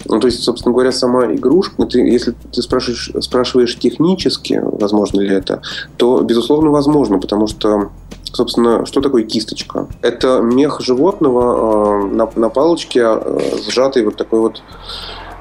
[0.06, 5.20] Ну, то есть, собственно говоря, сама игрушка, ну, ты, если ты спрашиваешь, спрашиваешь технически, возможно
[5.20, 5.62] ли это,
[5.96, 7.90] то, безусловно, возможно, потому что
[8.32, 9.88] Собственно, что такое кисточка?
[10.02, 14.62] Это мех животного э, на, на палочке, э, сжатый вот такой вот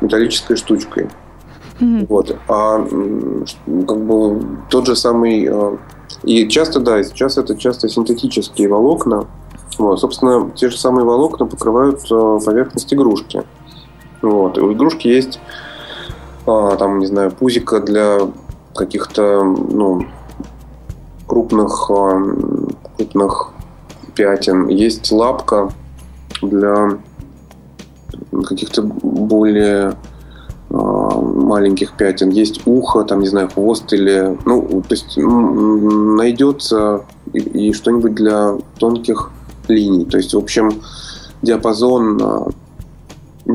[0.01, 1.07] металлической штучкой.
[1.79, 2.07] Mm-hmm.
[2.09, 2.35] Вот.
[2.47, 2.79] А
[3.87, 5.47] как бы тот же самый...
[5.49, 5.77] Э,
[6.23, 9.27] и часто, да, сейчас это часто синтетические волокна,
[9.77, 13.43] вот, собственно, те же самые волокна покрывают э, поверхность игрушки.
[14.21, 14.57] Вот.
[14.57, 15.39] И у игрушки есть
[16.45, 18.19] э, там, не знаю, пузика для
[18.75, 20.05] каких-то, ну,
[21.27, 22.35] крупных, э,
[22.97, 23.49] крупных
[24.15, 24.67] пятен.
[24.67, 25.71] Есть лапка
[26.41, 26.97] для
[28.47, 29.95] каких-то более
[30.69, 32.29] маленьких пятен.
[32.29, 34.37] Есть ухо, там, не знаю, хвост или...
[34.45, 39.31] Ну, то есть найдется и, и что-нибудь для тонких
[39.67, 40.05] линий.
[40.05, 40.81] То есть, в общем,
[41.41, 42.47] диапазон, а,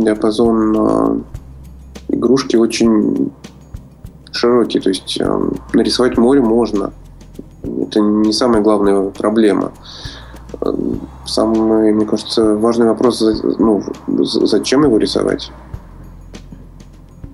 [0.01, 1.21] диапазон а,
[2.09, 3.31] игрушки очень
[4.33, 4.81] широкий.
[4.81, 5.41] То есть а,
[5.73, 6.93] нарисовать море можно.
[7.63, 9.73] Это не самая главная проблема.
[11.27, 13.25] Самый, мне кажется, важный вопрос,
[13.59, 15.51] ну, зачем его рисовать?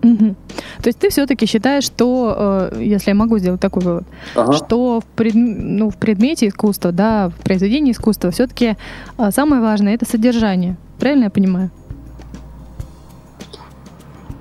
[0.03, 0.35] Угу.
[0.83, 4.53] То есть ты все-таки считаешь, что, э, если я могу сделать такой вывод, ага.
[4.53, 8.77] что в, пред, ну, в предмете искусства, да, в произведении искусства все-таки
[9.19, 10.77] э, самое важное это содержание.
[10.99, 11.71] Правильно я понимаю?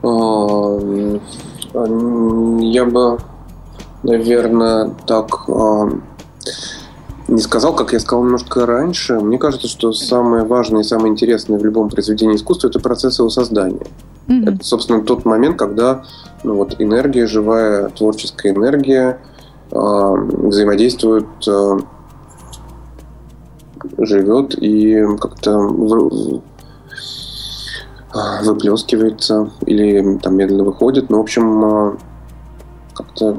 [0.03, 0.79] А,
[2.61, 3.17] я бы,
[4.03, 5.89] наверное, так а,
[7.27, 9.19] не сказал, как я сказал немножко раньше.
[9.19, 13.29] Мне кажется, что самое важное и самое интересное в любом произведении искусства это процесс его
[13.29, 13.85] создания.
[14.27, 14.55] Mm-hmm.
[14.55, 16.03] Это, собственно, тот момент, когда
[16.43, 19.19] ну, вот, энергия, живая творческая энергия
[19.71, 21.77] э, взаимодействует, э,
[23.97, 25.59] живет и как-то
[28.13, 31.09] выплескивается или там медленно выходит.
[31.09, 31.97] Ну, в общем, э,
[32.93, 33.37] как-то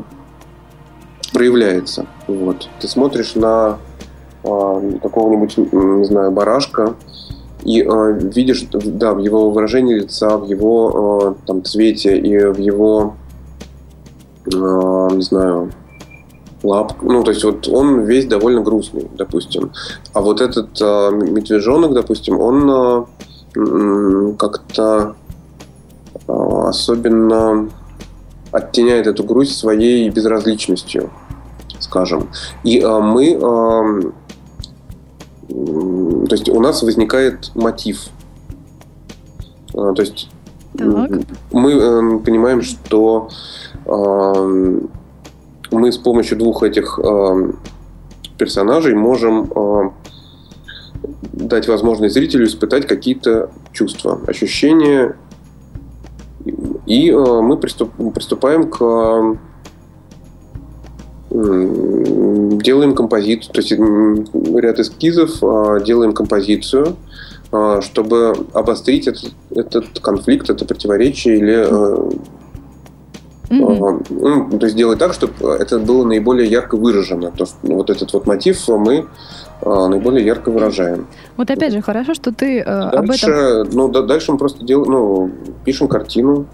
[1.32, 2.06] проявляется.
[2.28, 2.68] Вот.
[2.80, 3.78] Ты смотришь на
[4.44, 6.94] э, какого-нибудь, не знаю, барашка,
[7.64, 12.58] и э, видишь, да, в его выражении лица, в его э, там цвете и в
[12.58, 13.16] его,
[14.46, 15.72] э, не знаю,
[16.62, 19.72] лап, ну, то есть вот он весь довольно грустный, допустим.
[20.12, 23.04] А вот этот э, медвежонок, допустим, он э,
[23.52, 25.16] как-то
[26.28, 26.32] э,
[26.68, 27.68] особенно
[28.52, 31.10] оттеняет эту грусть своей безразличностью,
[31.78, 32.28] скажем.
[32.64, 34.12] И э, мы э,
[35.48, 38.08] то есть у нас возникает мотив.
[39.74, 40.28] А, то есть
[40.76, 41.10] так.
[41.52, 43.28] мы э, понимаем, что
[45.72, 47.00] мы с помощью двух этих
[48.36, 49.50] персонажей можем
[51.22, 55.16] дать возможность зрителю испытать какие-то чувства, ощущения.
[56.86, 59.38] И мы приступаем к
[61.30, 63.70] делаем композицию, то есть
[64.60, 66.96] ряд эскизов, а, делаем композицию,
[67.52, 72.20] а, чтобы обострить этот, этот конфликт, это противоречие или
[73.50, 74.06] Mm-hmm.
[74.10, 77.32] Ну, то есть делать так, чтобы это было наиболее ярко выражено.
[77.32, 79.08] То, что вот этот вот мотив мы
[79.64, 81.06] наиболее ярко выражаем.
[81.36, 83.70] Вот опять же, хорошо, что ты дальше, об этом...
[83.72, 85.30] Ну, да, дальше мы просто делаем, ну,
[85.64, 86.46] пишем картину,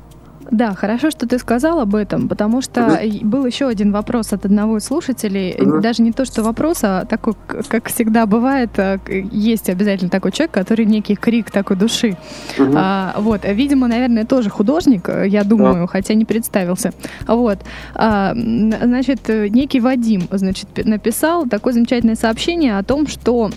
[0.50, 3.26] да, хорошо, что ты сказал об этом, потому что угу.
[3.26, 5.56] был еще один вопрос от одного из слушателей.
[5.58, 5.80] Угу.
[5.80, 7.34] Даже не то, что вопрос, а такой,
[7.68, 8.98] как всегда бывает, э,
[9.32, 12.16] есть обязательно такой человек, который некий крик такой души.
[12.58, 12.72] Угу.
[12.74, 15.86] А, вот, видимо, наверное, тоже художник, э, я думаю, да.
[15.86, 16.92] хотя не представился.
[17.26, 17.58] Вот,
[17.94, 23.50] а, значит, некий Вадим, значит, написал такое замечательное сообщение о том, что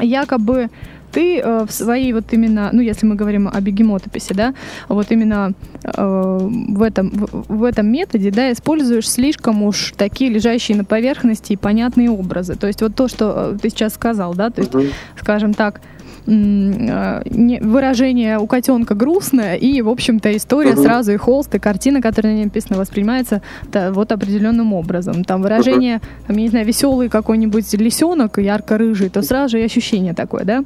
[0.00, 0.70] якобы
[1.12, 4.54] ты э, в своей вот именно, ну, если мы говорим о бегемотописи, да,
[4.88, 5.52] вот именно
[5.84, 11.52] э, в, этом, в, в этом методе, да, используешь слишком уж такие лежащие на поверхности
[11.52, 12.54] и понятные образы.
[12.54, 14.84] То есть вот то, что э, ты сейчас сказал, да, то есть, угу.
[15.20, 15.80] скажем так,
[16.28, 20.82] выражение у котенка грустное, и, в общем-то, история угу.
[20.82, 23.40] сразу и холст, и картина, которая на ней написана, воспринимается
[23.72, 25.24] да, вот определенным образом.
[25.24, 30.12] Там выражение, там, я не знаю, веселый какой-нибудь лисенок, ярко-рыжий, то сразу же и ощущение
[30.12, 30.64] такое, да?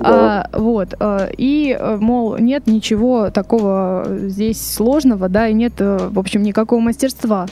[0.00, 0.48] да.
[0.52, 0.94] А, вот.
[0.98, 7.46] А, и, мол, нет ничего такого здесь сложного, да, и нет, в общем, никакого мастерства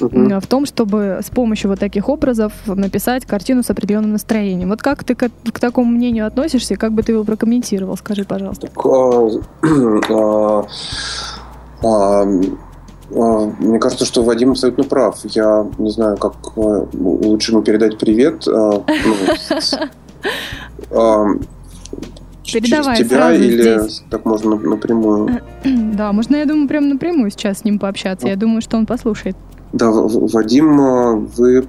[0.00, 0.40] угу.
[0.40, 4.68] в том, чтобы с помощью вот таких образов написать картину с определенным настроением.
[4.68, 7.96] Вот как ты к, к такому мнению относишься, как бы ты его прокомментировал?
[7.96, 8.68] Скажи, пожалуйста.
[11.80, 12.24] А, а,
[13.14, 15.18] а, мне кажется, что Вадим абсолютно прав.
[15.24, 18.42] Я не знаю, как лучше ему передать привет.
[18.46, 18.84] Ну,
[22.52, 24.02] Передавай через тебя или здесь.
[24.10, 25.40] так можно напрямую?
[25.64, 28.26] Да, можно, я думаю, прям напрямую сейчас с ним пообщаться.
[28.28, 29.36] Я думаю, что он послушает.
[29.72, 31.68] Да, Вадим, вы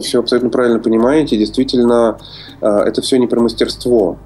[0.00, 1.36] все абсолютно правильно понимаете.
[1.36, 2.16] Действительно,
[2.60, 4.16] это все не про мастерство.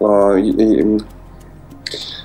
[0.00, 0.34] А,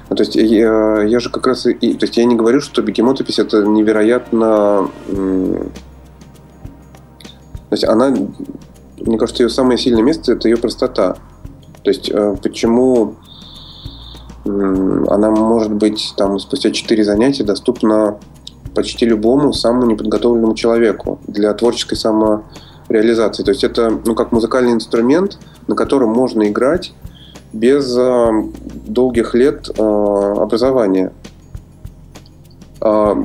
[0.09, 3.39] то есть я, я же как раз и, то есть я не говорю, что бегемотопись
[3.39, 4.89] это невероятно,
[7.69, 8.13] то есть она,
[8.99, 11.15] мне кажется, ее самое сильное место это ее простота.
[11.83, 13.15] То есть э, почему
[14.43, 18.17] она может быть там спустя 4 занятия доступна
[18.73, 23.43] почти любому самому неподготовленному человеку для творческой самореализации.
[23.43, 26.93] То есть это ну, как музыкальный инструмент, на котором можно играть
[27.53, 28.29] без э,
[28.85, 31.11] долгих лет э, образования.
[32.81, 33.15] Э,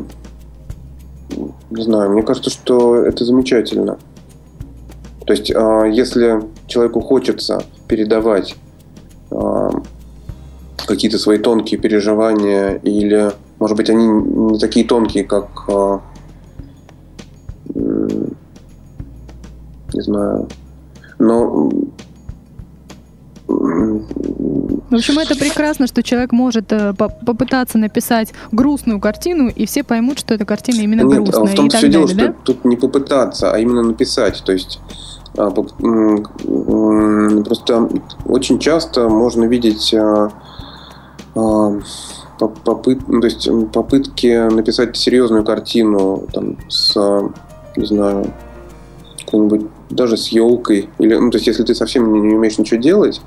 [1.70, 3.98] не знаю, мне кажется, что это замечательно.
[5.26, 8.56] То есть, э, если человеку хочется передавать
[10.86, 15.68] какие-то свои тонкие переживания или, может быть, они не такие тонкие, как
[17.74, 20.48] не знаю,
[21.18, 21.70] но
[23.76, 30.18] в общем, это прекрасно, что человек может э, попытаться написать грустную картину, и все поймут,
[30.18, 31.46] что эта картина именно Нет, грустная.
[31.46, 32.34] в том и так все далее, дело, да?
[32.42, 34.42] что тут не попытаться, а именно написать.
[34.44, 34.80] То есть
[35.36, 37.88] а, просто
[38.24, 40.30] очень часто можно видеть а,
[41.34, 41.80] а,
[42.38, 46.94] попыт, ну, то есть попытки написать серьезную картину там, с,
[47.76, 48.32] не знаю,
[49.24, 50.88] какой-нибудь даже с елкой.
[50.98, 53.20] Или, ну, то есть, если ты совсем не, не умеешь ничего делать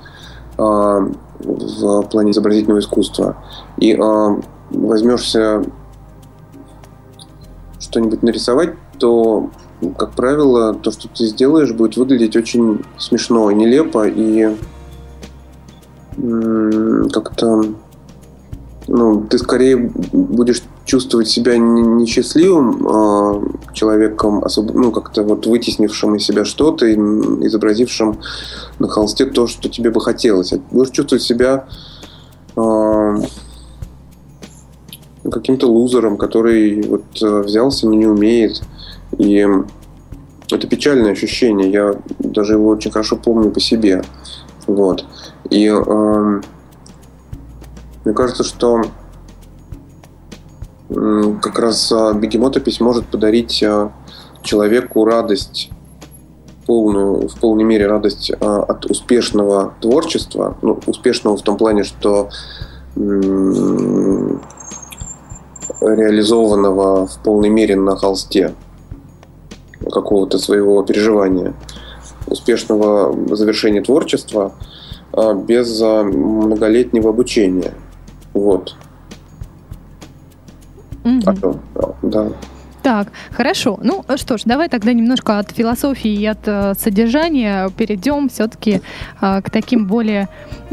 [0.60, 3.38] в плане изобразительного искусства,
[3.78, 4.42] и э,
[4.72, 5.64] возьмешься
[7.80, 9.50] что-нибудь нарисовать, то,
[9.98, 14.56] как правило, то, что ты сделаешь, будет выглядеть очень смешно нелепо, и
[17.14, 17.64] как-то
[18.90, 19.78] ну, ты скорее
[20.12, 28.20] будешь чувствовать себя несчастливым э, человеком, особо, ну, как-то вот вытеснившим из себя что-то, изобразившим
[28.80, 30.52] на холсте то, что тебе бы хотелось.
[30.72, 31.68] Будешь чувствовать себя
[32.56, 33.18] э,
[35.32, 38.64] каким-то лузером, который вот э, взялся, но не умеет.
[39.20, 39.48] И
[40.50, 41.72] это печальное ощущение.
[41.72, 44.02] Я даже его очень хорошо помню по себе.
[44.66, 45.06] Вот.
[45.52, 46.42] И э,
[48.06, 48.82] мне кажется, что
[50.90, 53.92] как раз а, бегемотопись может подарить а,
[54.42, 55.70] человеку радость
[56.66, 62.30] полную, в полной мере радость а, от успешного творчества, ну, успешного в том плане, что
[65.82, 68.56] реализованного в полной мере на холсте
[69.92, 71.54] какого-то своего переживания,
[72.28, 74.54] успешного завершения творчества
[75.36, 77.74] без многолетнего обучения.
[78.34, 78.76] Вот.
[81.18, 81.60] Угу.
[82.04, 82.28] да.
[82.82, 83.78] Так, хорошо.
[83.84, 88.82] Ну что ж, давай тогда немножко от философии и от э, содержания перейдем все-таки
[89.22, 90.30] э, к таким более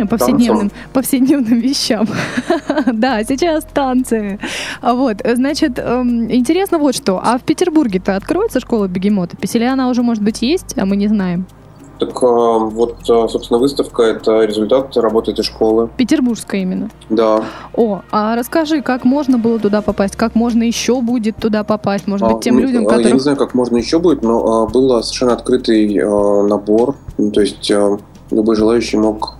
[0.08, 2.06] повседневным, повседневным вещам.
[2.92, 4.38] да, сейчас танцы.
[4.80, 7.20] А Вот, значит, э, интересно вот что.
[7.22, 9.56] А в Петербурге-то откроется школа бегемотопись?
[9.56, 11.46] Или она уже, может быть, есть, а мы не знаем?
[11.98, 15.88] Так а, вот, а, собственно, выставка– это результат работы этой школы.
[15.96, 16.90] Петербургская именно?
[17.08, 17.44] Да.
[17.74, 20.16] О, а расскажи, как можно было туда попасть?
[20.16, 22.06] Как можно еще будет туда попасть?
[22.06, 23.08] Может быть, тем а, людям, которые...
[23.08, 26.96] Я не знаю, как можно еще будет, но а, был совершенно открытый а, набор.
[27.16, 27.98] Ну, то есть а,
[28.30, 29.34] любой желающий мог...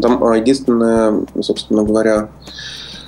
[0.00, 2.30] Там а, единственное, собственно говоря,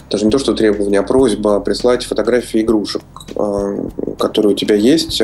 [0.09, 3.03] даже не то, что требование, а просьба прислать фотографии игрушек,
[3.35, 5.21] а, которые у тебя есть,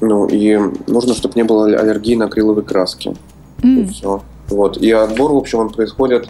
[0.00, 3.14] ну, и нужно, чтобы не было аллергии на акриловые краски.
[3.62, 3.82] Mm.
[3.82, 4.22] И все.
[4.48, 4.76] Вот.
[4.76, 6.28] И отбор, в общем, он происходит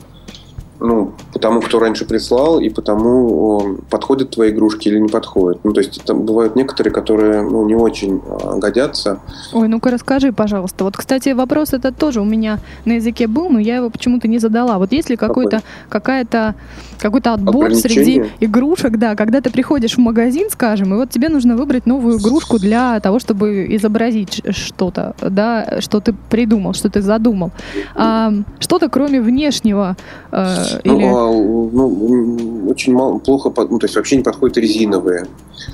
[0.80, 5.60] ну, потому кто раньше прислал, и потому подходят твои игрушки или не подходят.
[5.64, 9.20] Ну, то есть там бывают некоторые, которые ну, не очень а, годятся.
[9.52, 10.84] Ой, ну-ка расскажи, пожалуйста.
[10.84, 14.38] Вот, кстати, вопрос этот тоже у меня на языке был, но я его почему-то не
[14.38, 14.78] задала.
[14.78, 16.54] Вот есть ли какой-то, какая-то,
[16.98, 21.56] какой-то отбор среди игрушек, да, когда ты приходишь в магазин, скажем, и вот тебе нужно
[21.56, 27.50] выбрать новую игрушку для того, чтобы изобразить что-то, да, что ты придумал, что ты задумал.
[27.94, 29.96] А, что-то кроме внешнего
[30.32, 31.04] э, ну, или...
[31.04, 31.30] а,
[31.72, 35.26] ну, очень мало, плохо, ну, то есть вообще не подходят резиновые.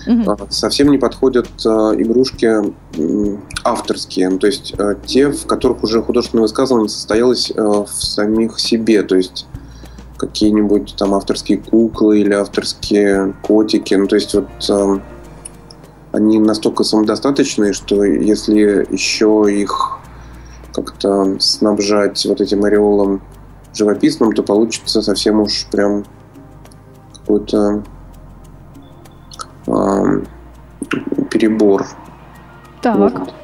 [0.07, 0.37] Угу.
[0.51, 2.49] Совсем не подходят а, игрушки
[3.65, 8.59] авторские, ну, то есть а, те, в которых уже художественное высказывание состоялось а, в самих
[8.59, 9.47] себе, то есть
[10.17, 15.01] какие-нибудь там авторские куклы или авторские котики, ну то есть вот а,
[16.13, 19.99] они настолько самодостаточные, что если еще их
[20.73, 23.23] как-то снабжать вот этим ореолом
[23.75, 26.05] живописном, то получится совсем уж прям
[27.13, 27.83] какой-то
[29.67, 30.23] э,
[31.31, 31.87] перебор.
[32.81, 32.97] Так.
[32.97, 33.35] Вот.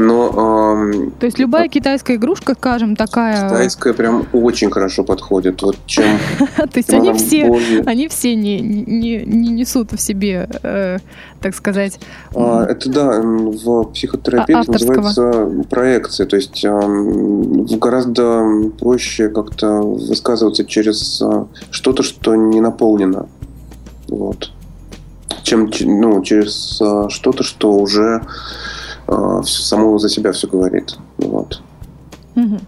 [0.00, 3.48] Но, эм, То есть любая китайская игрушка, скажем, такая...
[3.48, 5.62] Китайская прям очень хорошо подходит.
[5.62, 6.18] Вот чем...
[6.56, 7.52] То есть они все,
[7.84, 10.98] они все не, не, не несут в себе, э,
[11.40, 12.00] так сказать...
[12.34, 16.26] А, это да, в психотерапии а, называется проекция.
[16.26, 16.70] То есть э,
[17.76, 23.28] гораздо проще как-то высказываться через э, что-то, что не наполнено.
[24.08, 24.50] Вот.
[25.42, 28.22] Чем ну, через э, что-то, что уже
[29.44, 30.96] само за себя все говорит.
[31.18, 31.62] Вот.
[32.36, 32.58] Угу.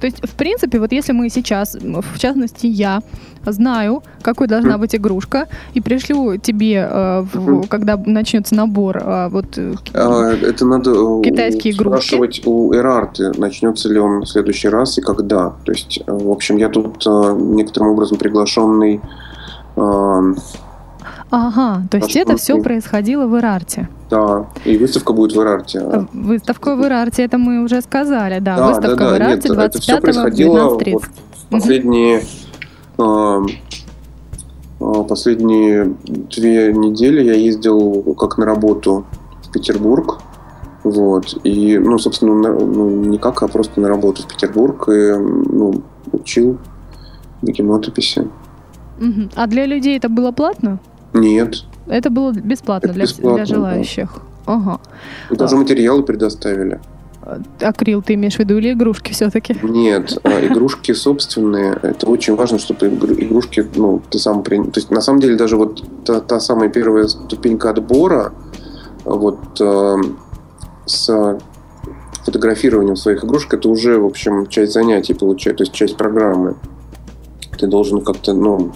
[0.00, 3.02] То есть, в принципе, вот если мы сейчас, в частности, я
[3.44, 9.58] знаю, какой должна быть игрушка, и пришлю тебе, э, в, когда начнется набор, э, вот
[9.58, 12.06] э, а, это надо китайские игрушки.
[12.06, 15.54] спрашивать у Эрарты, начнется ли он в следующий раз и когда.
[15.64, 19.00] То есть, э, в общем, я тут э, некоторым образом приглашенный
[19.76, 20.34] э,
[21.34, 23.88] Ага, то есть это все происходило в Ирарте.
[24.10, 25.78] Да, и выставка будет в Ирарте.
[25.78, 28.58] А выставка в Ирарте, это мы уже сказали, да.
[28.58, 29.14] да выставка да, да.
[29.14, 30.92] в Ирарте 25 19.30.
[30.92, 31.02] Вот
[31.48, 32.22] последние,
[32.98, 33.46] э,
[35.08, 39.06] последние две недели я ездил как на работу
[39.42, 40.20] в Петербург.
[40.84, 41.38] Вот.
[41.44, 45.82] И, ну, собственно, на, ну, не как, а просто на работу в Петербург и ну,
[46.12, 46.58] учил
[47.40, 48.28] бегемотописи.
[49.00, 49.30] Угу.
[49.34, 50.78] А для людей это было платно?
[51.12, 51.64] Нет.
[51.86, 54.10] Это было бесплатно, Это для, бесплатно для желающих.
[54.14, 54.54] Да.
[54.54, 54.80] Ага.
[55.30, 55.58] Даже а.
[55.58, 56.80] материалы предоставили.
[57.60, 59.56] Акрил ты имеешь в виду или игрушки все-таки?
[59.62, 61.78] Нет, а игрушки собственные.
[61.82, 64.60] Это очень важно, чтобы игрушки, ну, ты сам при...
[64.62, 68.32] То есть, на самом деле, даже вот та, та самая первая ступенька отбора,
[69.04, 69.96] вот э,
[70.86, 71.38] с
[72.24, 76.56] фотографированием своих игрушек, это уже, в общем, часть занятий получает, то есть часть программы.
[77.56, 78.72] Ты должен как-то, ну,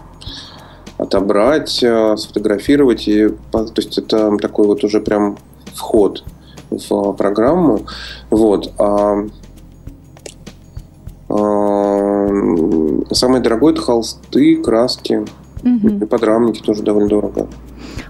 [1.06, 3.08] отобрать, э, сфотографировать.
[3.08, 5.38] И, то есть это такой вот уже прям
[5.74, 6.24] вход
[6.70, 7.82] в программу.
[8.30, 8.72] Вот.
[8.78, 9.24] А,
[11.28, 12.28] а,
[13.12, 15.24] самое дорогое это холсты, краски.
[15.62, 16.04] Угу.
[16.04, 17.48] И подрамники тоже довольно дорого.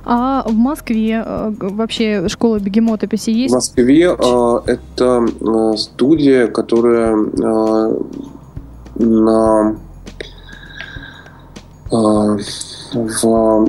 [0.05, 3.53] А в Москве э, вообще школа бегемотописи есть?
[3.53, 7.99] В Москве э, это э, студия, которая э,
[8.99, 9.86] на э,
[11.91, 13.67] в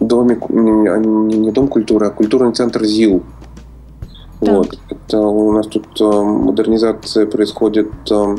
[0.00, 3.22] доме, не, дом культуры, а культурный центр ЗИЛ.
[4.40, 4.76] Вот.
[4.90, 8.36] Это у нас тут э, модернизация происходит э,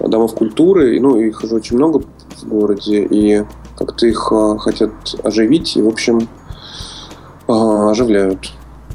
[0.00, 2.02] домов культуры, ну, их уже очень много
[2.36, 3.44] в городе, и
[3.76, 4.90] как-то их э, хотят
[5.22, 6.28] оживить, и, в общем,
[7.46, 8.52] оживляют.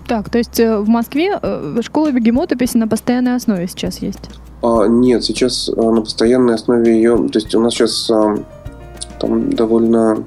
[0.07, 1.39] Так, то есть в Москве
[1.81, 4.29] школа бегемотописи на постоянной основе сейчас есть?
[4.65, 7.17] А, нет, сейчас на постоянной основе ее...
[7.17, 8.09] То есть у нас сейчас
[9.19, 10.23] там довольно...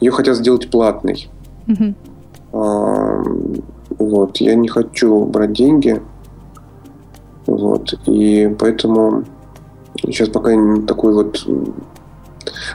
[0.00, 1.30] Ее хотят сделать платной.
[2.52, 3.22] А,
[3.98, 6.02] Вот, я не хочу брать деньги.
[7.46, 9.24] Вот, и поэтому
[10.02, 10.50] сейчас пока
[10.86, 11.46] такой вот...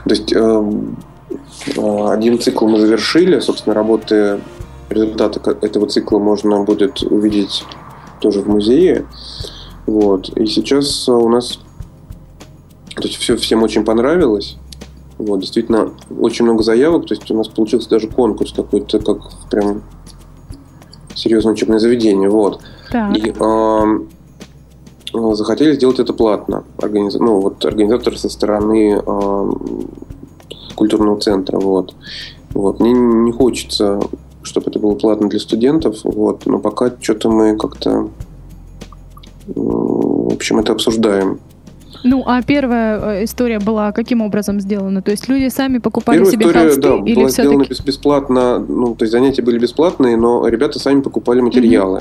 [0.04, 0.34] То есть
[1.76, 4.40] один цикл мы завершили, собственно, работы,
[4.88, 7.64] результаты этого цикла можно будет увидеть
[8.20, 9.06] тоже в музее.
[9.86, 11.58] Вот, и сейчас у нас...
[12.96, 14.56] То есть все всем очень понравилось.
[15.18, 17.06] Вот, действительно, очень много заявок.
[17.06, 19.18] То есть у нас получился даже конкурс какой-то, как
[19.50, 19.82] прям
[21.14, 22.28] серьезное учебное заведение.
[22.30, 22.60] Вот.
[22.90, 23.16] Так.
[23.16, 26.64] И э, захотели сделать это платно.
[26.78, 29.88] Организ- Ну, вот организатор со стороны ам,
[30.74, 31.58] культурного центра.
[31.58, 31.94] Вот.
[32.54, 32.80] Вот.
[32.80, 34.00] Мне не хочется,
[34.42, 35.98] чтобы это было платно для студентов.
[36.02, 36.46] Вот.
[36.46, 38.08] Но пока что-то мы как-то
[39.54, 41.38] в общем, это обсуждаем.
[42.02, 45.02] Ну, а первая э, история была каким образом сделана?
[45.02, 48.94] То есть люди сами покупали Первая себе история, холсты да, или была сделана бесплатно, ну,
[48.94, 52.00] то есть занятия были бесплатные, но ребята сами покупали материалы.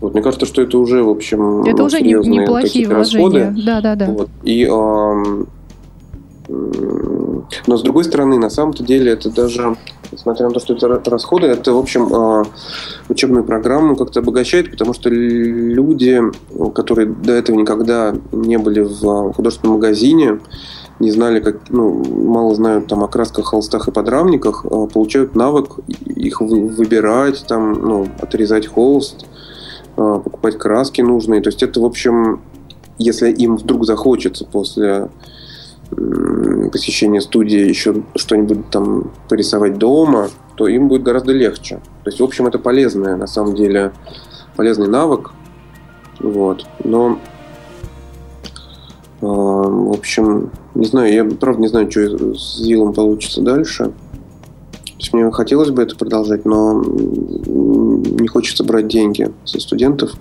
[0.00, 3.22] Вот, мне кажется, что это уже, в общем, Это ну, уже неплохие какие-то расходы.
[3.22, 3.64] вложения.
[3.64, 4.06] Да, да, да.
[4.06, 4.28] Вот.
[4.42, 4.66] И,
[7.66, 9.76] но с другой стороны, на самом-то деле, это даже,
[10.12, 12.44] несмотря на то, что это ра- расходы, это, в общем, а,
[13.08, 16.20] учебную программу как-то обогащает, потому что люди,
[16.74, 20.40] которые до этого никогда не были в а, художественном магазине,
[21.00, 25.78] не знали, как, ну, мало знают там о красках, холстах и подрамниках, а, получают навык
[26.06, 29.26] их вы- выбирать, там, ну, отрезать холст,
[29.96, 31.40] покупать краски нужные.
[31.40, 32.40] То есть это, в общем,
[32.98, 35.08] если им вдруг захочется после
[35.96, 41.76] м, посещения студии еще что-нибудь там порисовать дома, то им будет гораздо легче.
[42.04, 43.92] То есть, в общем, это полезное, на самом деле,
[44.56, 45.32] полезный навык.
[46.20, 46.66] Вот.
[46.82, 47.18] Но,
[49.20, 53.84] э, в общем, не знаю, я правда не знаю, что с Зилом получится дальше.
[53.84, 60.12] То есть мне хотелось бы это продолжать, но не хочется брать деньги со студентов.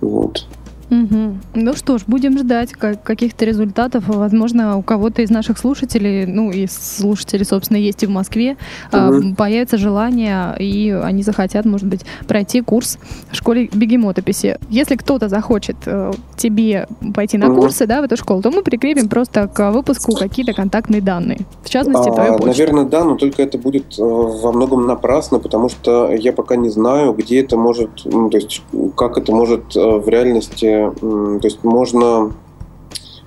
[0.00, 0.46] Вот.
[0.92, 1.40] Мгм.
[1.54, 4.04] Ну что ж, будем ждать как- каких-то результатов.
[4.08, 8.58] Возможно, у кого-то из наших слушателей, ну и слушателей, собственно, есть и в Москве,
[8.92, 9.34] Мгм.
[9.34, 12.98] появится желание, и они захотят, может быть, пройти курс
[13.30, 14.58] в школе бегемотописи.
[14.68, 17.60] Если кто-то захочет э, тебе пойти на Мгм.
[17.60, 21.38] курсы, да, в эту школу, то мы прикрепим просто к выпуску какие-то контактные данные.
[21.64, 22.46] В частности, А, твою почту.
[22.48, 26.68] Наверное, да, но только это будет э, во многом напрасно, потому что я пока не
[26.68, 28.62] знаю, где это может, ну, то есть
[28.94, 32.32] как это может э, в реальности, то есть можно,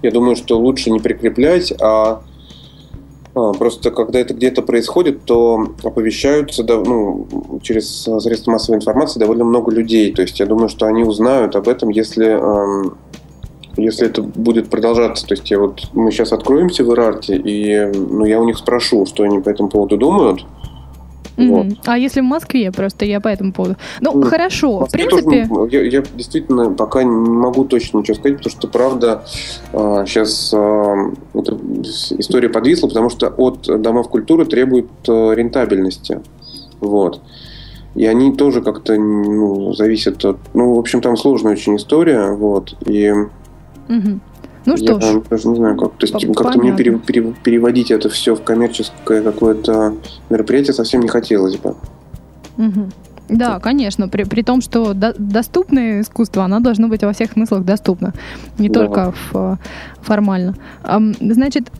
[0.02, 2.22] я думаю, что лучше не прикреплять, а
[3.36, 7.28] а, Просто когда это где-то происходит, то оповещаются ну,
[7.62, 10.14] через средства массовой информации довольно много людей.
[10.14, 12.40] То есть я думаю, что они узнают об этом, если,
[13.76, 15.28] если это будет продолжаться.
[15.28, 19.06] То есть я вот, мы сейчас откроемся в Ирарте, и ну, я у них спрошу,
[19.06, 20.46] что они по этому поводу думают.
[21.38, 21.50] Мгм.
[21.50, 21.66] вот.
[21.86, 23.76] А если в Москве, просто я по этому поводу.
[24.02, 25.54] Ну, Ну, хорошо, в Москве тоже принципе...
[25.54, 29.24] не- я, я действительно пока не могу точно ничего сказать, потому что, правда,
[29.74, 31.58] сейчас эта
[32.20, 36.22] история подвисла, потому что от домов культуры требуют э, рентабельности.
[36.80, 37.22] Вот.
[37.96, 40.38] И они тоже как-то ну, зависят от...
[40.54, 42.32] Ну, в общем, там сложная очень история.
[42.32, 42.76] Вот.
[42.86, 43.12] И
[43.88, 44.20] Мгм.
[44.66, 45.92] Ну я что ж, даже не знаю, как.
[45.94, 49.94] То есть По- как-то мне пере- пере- переводить это все в коммерческое какое-то
[50.30, 51.76] мероприятие совсем не хотелось бы.
[52.58, 52.92] Мгм.
[53.30, 57.64] Да, конечно, при, при том, что до- доступное искусство, оно должно быть во всех смыслах
[57.64, 58.14] доступно,
[58.58, 58.80] не Да.
[58.82, 59.56] только в, э,
[60.02, 60.56] формально.
[61.20, 61.72] Значит,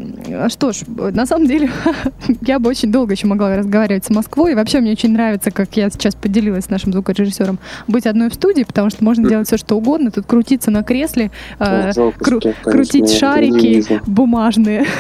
[0.50, 1.70] что ж, на самом деле,
[2.42, 5.76] я бы очень долго еще могла разговаривать с Москвой, и вообще мне очень нравится, как
[5.78, 9.58] я сейчас поделилась с нашим звукорежиссером, быть одной в студии, потому что можно делать все,
[9.58, 11.30] что угодно, тут крутиться на кресле,
[11.60, 14.86] э, Вот, жалко, кру- что, конечно, крутить шарики бумажные.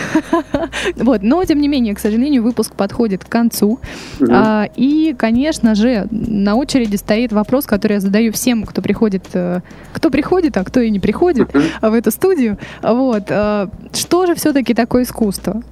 [0.97, 3.79] Вот, но тем не менее, к сожалению, выпуск подходит к концу.
[4.29, 9.61] А, и, конечно же, на очереди стоит вопрос, который я задаю всем, кто приходит, э,
[9.93, 11.49] кто приходит, а кто и не приходит
[11.81, 12.57] в эту студию.
[12.81, 15.63] Вот, э, что же все-таки такое искусство?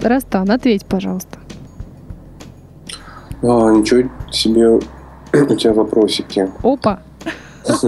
[0.00, 1.38] Растан, ответь, пожалуйста.
[3.42, 4.66] А, ничего себе
[5.32, 6.50] у тебя вопросики.
[6.62, 7.00] Опа.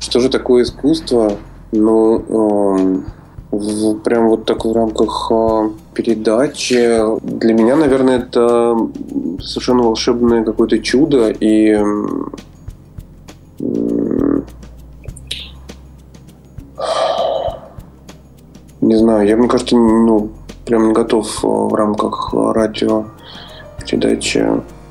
[0.00, 1.36] Что же такое искусство?
[1.72, 3.06] Ну, эм,
[3.50, 7.00] в- прям вот так в рамках а, передачи.
[7.22, 8.76] Для меня, наверное, это
[9.40, 11.30] совершенно волшебное какое-то чудо.
[11.30, 12.32] И м,
[18.80, 20.30] не знаю, я, мне кажется, ну,
[20.64, 23.04] прям не готов а, в рамках а, радио
[23.84, 24.46] передачи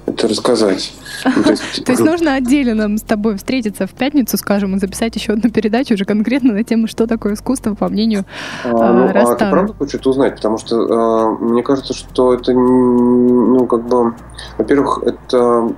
[0.09, 0.93] это рассказать.
[1.35, 1.85] Ну, то, есть...
[1.85, 5.49] то есть нужно отдельно нам с тобой встретиться в пятницу, скажем, и записать еще одну
[5.49, 8.25] передачу уже конкретно на тему, что такое искусство, по мнению
[8.63, 10.35] а, ну, А ты правда хочешь узнать?
[10.35, 14.13] Потому что а, мне кажется, что это, ну, как бы,
[14.57, 15.73] во-первых, это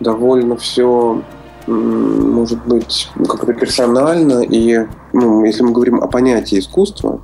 [0.00, 1.22] довольно все
[1.66, 7.20] может быть как-то персонально, и ну, если мы говорим о понятии искусства,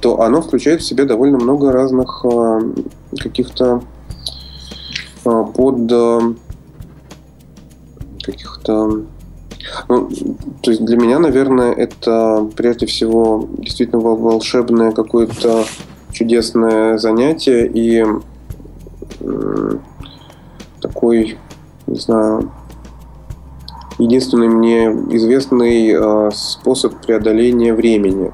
[0.00, 2.60] то оно включает в себя довольно много разных э,
[3.18, 3.82] каких-то
[5.24, 6.20] под э,
[8.22, 9.02] каких-то
[9.88, 10.10] ну,
[10.60, 15.64] то есть для меня, наверное, это прежде всего действительно волшебное какое-то
[16.12, 18.04] чудесное занятие и
[20.80, 21.38] такой,
[21.86, 22.50] не знаю,
[23.98, 28.32] единственный мне известный э, способ преодоления времени,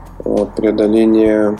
[0.56, 1.58] преодоления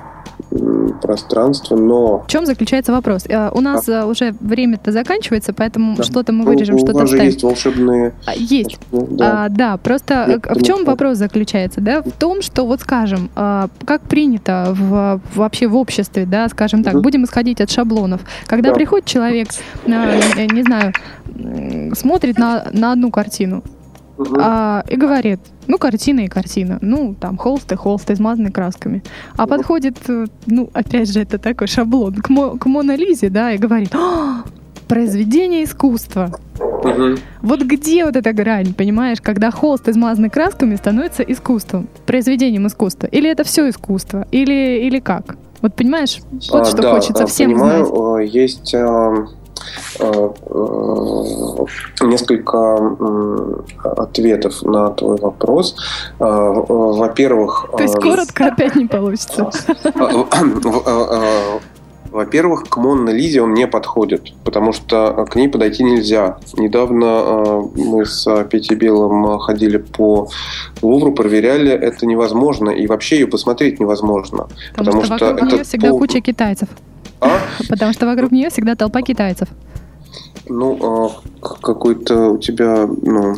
[1.03, 2.21] пространства, но...
[2.21, 3.25] В чем заключается вопрос?
[3.29, 4.07] Э, у нас а?
[4.07, 6.03] уже время-то заканчивается, поэтому да.
[6.03, 7.27] что-то мы вырежем, ну, что-то вставим.
[7.27, 8.15] есть волшебные...
[8.27, 8.79] А, есть.
[8.91, 11.81] Да, а, да просто Нет, в чем вопрос заключается?
[11.81, 12.03] Да?
[12.03, 17.03] В том, что, вот скажем, как принято в, вообще в обществе, да, скажем так, угу.
[17.03, 18.23] будем исходить от шаблонов.
[18.47, 18.75] Когда да.
[18.75, 19.49] приходит человек,
[19.87, 20.93] не знаю,
[21.95, 23.63] смотрит на, на одну картину,
[24.39, 26.79] а, и говорит, ну, картина и картина.
[26.81, 29.03] Ну, там, холст и холст, измазанный красками.
[29.37, 33.53] А подходит, э, ну, опять же, это такой шаблон, к, Мо, к Мона Лизе, да,
[33.53, 34.45] и говорит, «А,
[34.89, 36.31] произведение искусства.
[36.59, 37.19] Угу.
[37.43, 43.07] Вот где вот эта грань, понимаешь, когда холст, измазанный красками, становится искусством, произведением искусства?
[43.07, 44.27] Или это все искусство?
[44.33, 45.37] Или, или как?
[45.61, 48.35] Вот понимаешь, вот а, что да, хочется всем понимаю, знать.
[48.35, 49.27] Есть Э, э,
[52.01, 52.77] несколько
[53.83, 55.77] ответов на твой вопрос.
[56.19, 57.67] Э, во-первых...
[57.77, 59.51] То есть коротко опять не получится.
[62.11, 66.39] Во-первых, к Монна Лизе он не подходит, потому что к ней подойти нельзя.
[66.57, 70.29] Недавно мы с Петей Белым ходили по
[70.81, 74.49] Лувру, проверяли, это невозможно, и вообще ее посмотреть невозможно.
[74.75, 75.99] Потому, потому что, что вокруг это нее всегда пол...
[75.99, 76.69] куча китайцев.
[77.21, 77.41] А?
[77.69, 79.49] Потому что вокруг нее всегда толпа китайцев.
[80.51, 83.35] Ну, а какой-то у тебя, ну,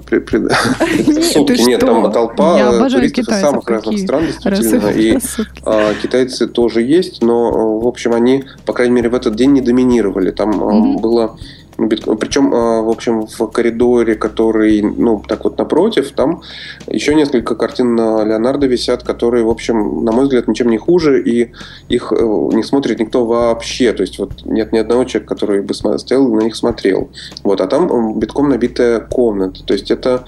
[0.00, 0.38] при, при...
[0.38, 4.88] Нет, Нет, там толпа туристов из самых разных стран, действительно.
[4.88, 5.18] И
[5.66, 9.60] а, китайцы тоже есть, но, в общем, они, по крайней мере, в этот день не
[9.60, 10.30] доминировали.
[10.30, 11.00] Там mm-hmm.
[11.00, 11.36] было
[11.76, 16.42] причем, а, в общем, в коридоре, который, ну, так вот напротив, там
[16.86, 21.52] еще несколько картин Леонардо висят, которые, в общем, на мой взгляд, ничем не хуже, и
[21.88, 23.92] их э, не смотрит никто вообще.
[23.92, 27.10] То есть вот нет ни одного человека, который бы стоял на них смотрел.
[27.42, 29.64] Вот, а там битком набитая комната.
[29.64, 30.24] То есть это...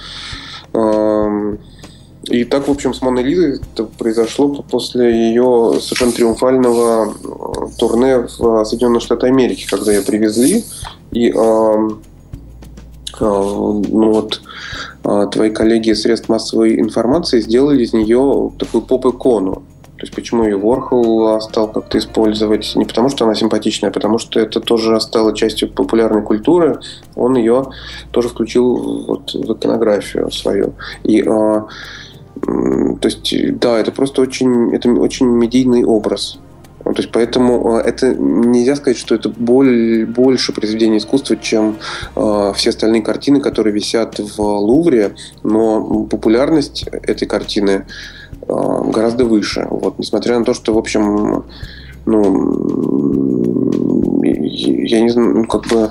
[0.75, 1.57] Э,
[2.29, 8.27] и так, в общем, с Моной Лизой это произошло после ее совершенно триумфального э, турне
[8.39, 10.65] в Соединенные Штаты Америки, когда ее привезли.
[11.13, 11.85] И э, э,
[13.21, 14.41] ну вот,
[15.05, 19.63] э, твои коллеги из средств массовой информации сделали из нее такую поп-икону.
[19.97, 22.75] То есть почему ее Ворхол стал как-то использовать?
[22.77, 26.81] Не потому, что она симпатичная, а потому что это тоже стало частью популярной культуры.
[27.15, 27.69] Он ее
[28.11, 30.75] тоже включил вот в иконографию свою.
[31.03, 31.63] И э,
[32.47, 36.39] то есть, да, это просто очень, это очень медийный образ.
[36.85, 41.79] То есть, поэтому э, это нельзя сказать, что это боль, больше произведение искусства, чем
[42.15, 47.83] э, все остальные картины, которые висят в Лувре, но популярность этой картины э,
[48.47, 49.67] гораздо выше.
[49.69, 51.45] Вот, несмотря на то, что, в общем,
[52.05, 55.91] ну, я не знаю, ну, как бы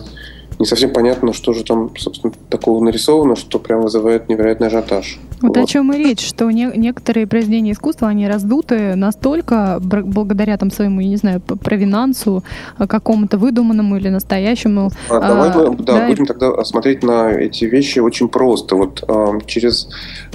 [0.60, 5.20] не совсем понятно, что же там, собственно, такого нарисовано, что прям вызывает невероятный ажиотаж.
[5.42, 5.58] Вот, вот.
[5.58, 11.02] о чем и речь, что не, некоторые произведения искусства, они раздуты настолько благодаря там своему,
[11.02, 12.44] я не знаю, провинансу,
[12.78, 14.92] а, какому-то выдуманному или настоящему.
[15.10, 18.76] А, давай а, мы да, да, будем тогда смотреть на эти вещи очень просто.
[18.76, 19.90] Вот а, через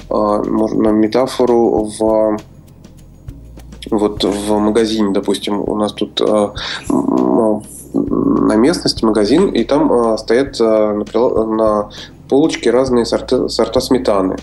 [0.09, 2.39] а, можно метафору в
[3.89, 6.53] вот в магазине, допустим, у нас тут а,
[7.93, 11.89] на местности магазин, и там э, стоят э, на, на
[12.29, 14.37] полочке разные сорта, сорта сметаны.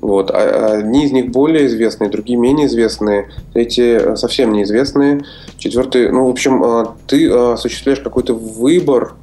[0.00, 0.30] Вот.
[0.30, 5.24] А, одни из них более известные, другие менее известные, третьи совсем неизвестные,
[5.58, 9.14] четвертый, ну, в общем, ты осуществляешь какой-то выбор,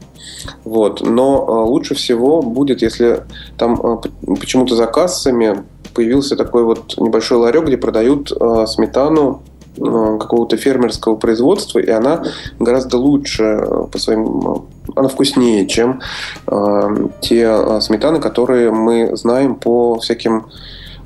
[0.63, 3.23] вот, но лучше всего будет, если
[3.57, 4.01] там
[4.39, 8.29] почему-то за кассами появился такой вот небольшой ларек, где продают
[8.67, 12.23] сметану Э, какого-то фермерского производства, и она
[12.59, 14.39] гораздо лучше э, по своим...
[14.39, 14.55] Э,
[14.95, 16.01] она вкуснее, чем
[16.47, 20.47] э, те сметаны, которые мы знаем по всяким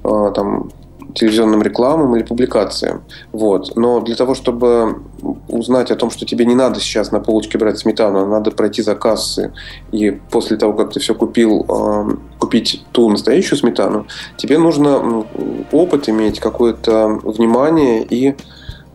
[0.04, 0.72] э, там
[1.14, 3.04] телевизионным рекламам или публикациям.
[3.32, 3.76] Вот.
[3.76, 5.02] Но для того, чтобы
[5.48, 8.82] узнать о том, что тебе не надо сейчас на полочке брать сметану, а надо пройти
[8.82, 9.54] за кассы,
[9.92, 14.08] и после того, как ты все купил, э, купить ту настоящую сметану,
[14.38, 15.26] тебе нужно
[15.72, 18.36] опыт иметь, какое-то внимание и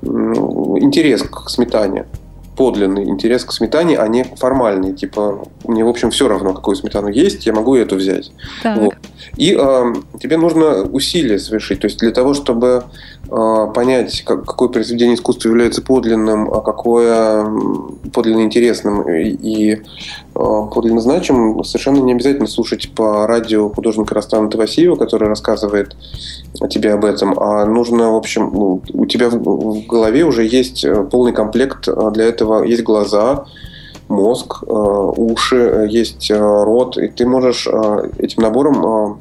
[0.02, 2.06] интерес к сметане
[2.58, 4.92] подлинный интерес к сметане, а не формальный.
[4.92, 8.32] Типа, мне, в общем, все равно, какую сметану есть, я могу эту взять.
[8.64, 8.94] Вот.
[9.36, 11.80] И э, тебе нужно усилия совершить.
[11.80, 12.82] То есть для того, чтобы
[13.30, 17.46] э, понять, как, какое произведение искусства является подлинным, а какое
[18.12, 19.80] подлинно интересным и, и э,
[20.34, 25.94] подлинно значимым, совершенно не обязательно слушать по радио художника Растана Тавасиева, который рассказывает
[26.70, 31.32] тебе об этом, а нужно, в общем, ну, у тебя в, голове уже есть полный
[31.32, 32.64] комплект для этого.
[32.64, 33.44] Есть глаза,
[34.08, 37.66] мозг, э, уши, э, есть э, рот, и ты можешь
[38.18, 39.18] этим набором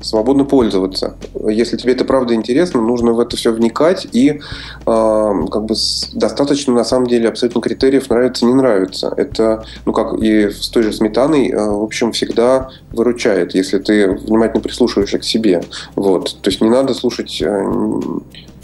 [0.00, 1.16] свободно пользоваться.
[1.48, 4.40] Если тебе это правда интересно, нужно в это все вникать и
[4.84, 5.74] как бы
[6.12, 9.12] достаточно на самом деле абсолютно критериев нравится не нравится.
[9.16, 14.60] Это ну как и с той же сметаной в общем всегда выручает, если ты внимательно
[14.60, 15.62] прислушиваешься к себе.
[15.94, 17.42] Вот, то есть не надо слушать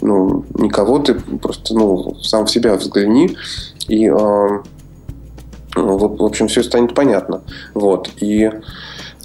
[0.01, 3.37] ну никого, ты просто ну сам в себя взгляни
[3.87, 4.09] и
[5.75, 7.41] ну, в общем, все станет понятно.
[7.73, 8.09] Вот.
[8.21, 8.51] И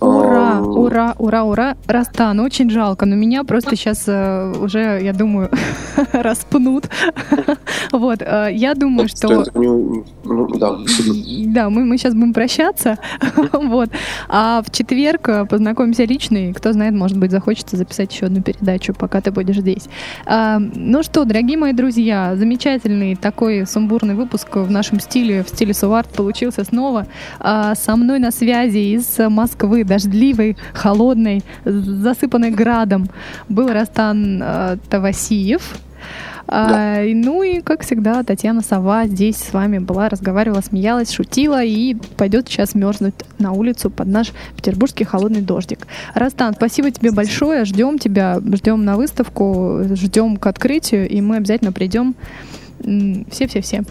[0.01, 1.77] Ура, ура, ура, ура.
[1.87, 5.51] Растан, очень жалко, но меня просто сейчас э, уже, я думаю,
[6.13, 6.89] распнут.
[7.93, 9.45] вот, э, я думаю, что...
[10.29, 10.77] Ну, да,
[11.47, 12.99] да мы, мы сейчас будем прощаться.
[13.53, 13.91] вот.
[14.29, 18.43] А в четверг э, познакомимся лично, и кто знает, может быть, захочется записать еще одну
[18.43, 19.89] передачу, пока ты будешь здесь.
[20.27, 25.73] А, ну что, дорогие мои друзья, замечательный такой сумбурный выпуск в нашем стиле, в стиле
[25.73, 27.07] Суварт получился снова.
[27.41, 33.09] А, со мной на связи из Москвы дождливой, холодной, засыпанной градом
[33.49, 35.79] был Растан э, Тавасиев.
[36.49, 37.01] Да.
[37.01, 41.95] А, ну и, как всегда, Татьяна Сова здесь с вами была, разговаривала, смеялась, шутила и
[42.17, 45.87] пойдет сейчас мерзнуть на улицу под наш петербургский холодный дождик.
[46.15, 51.73] Растан, спасибо тебе большое, ждем тебя, ждем на выставку, ждем к открытию, и мы обязательно
[51.73, 52.15] придем.
[53.31, 53.85] Все-все-все.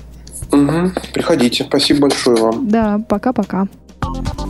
[0.51, 0.91] Угу.
[1.13, 1.63] Приходите.
[1.63, 2.67] Спасибо большое вам.
[2.67, 3.67] Да, пока-пока.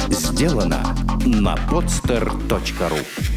[0.09, 0.77] Сделано
[1.25, 3.36] на podster.ru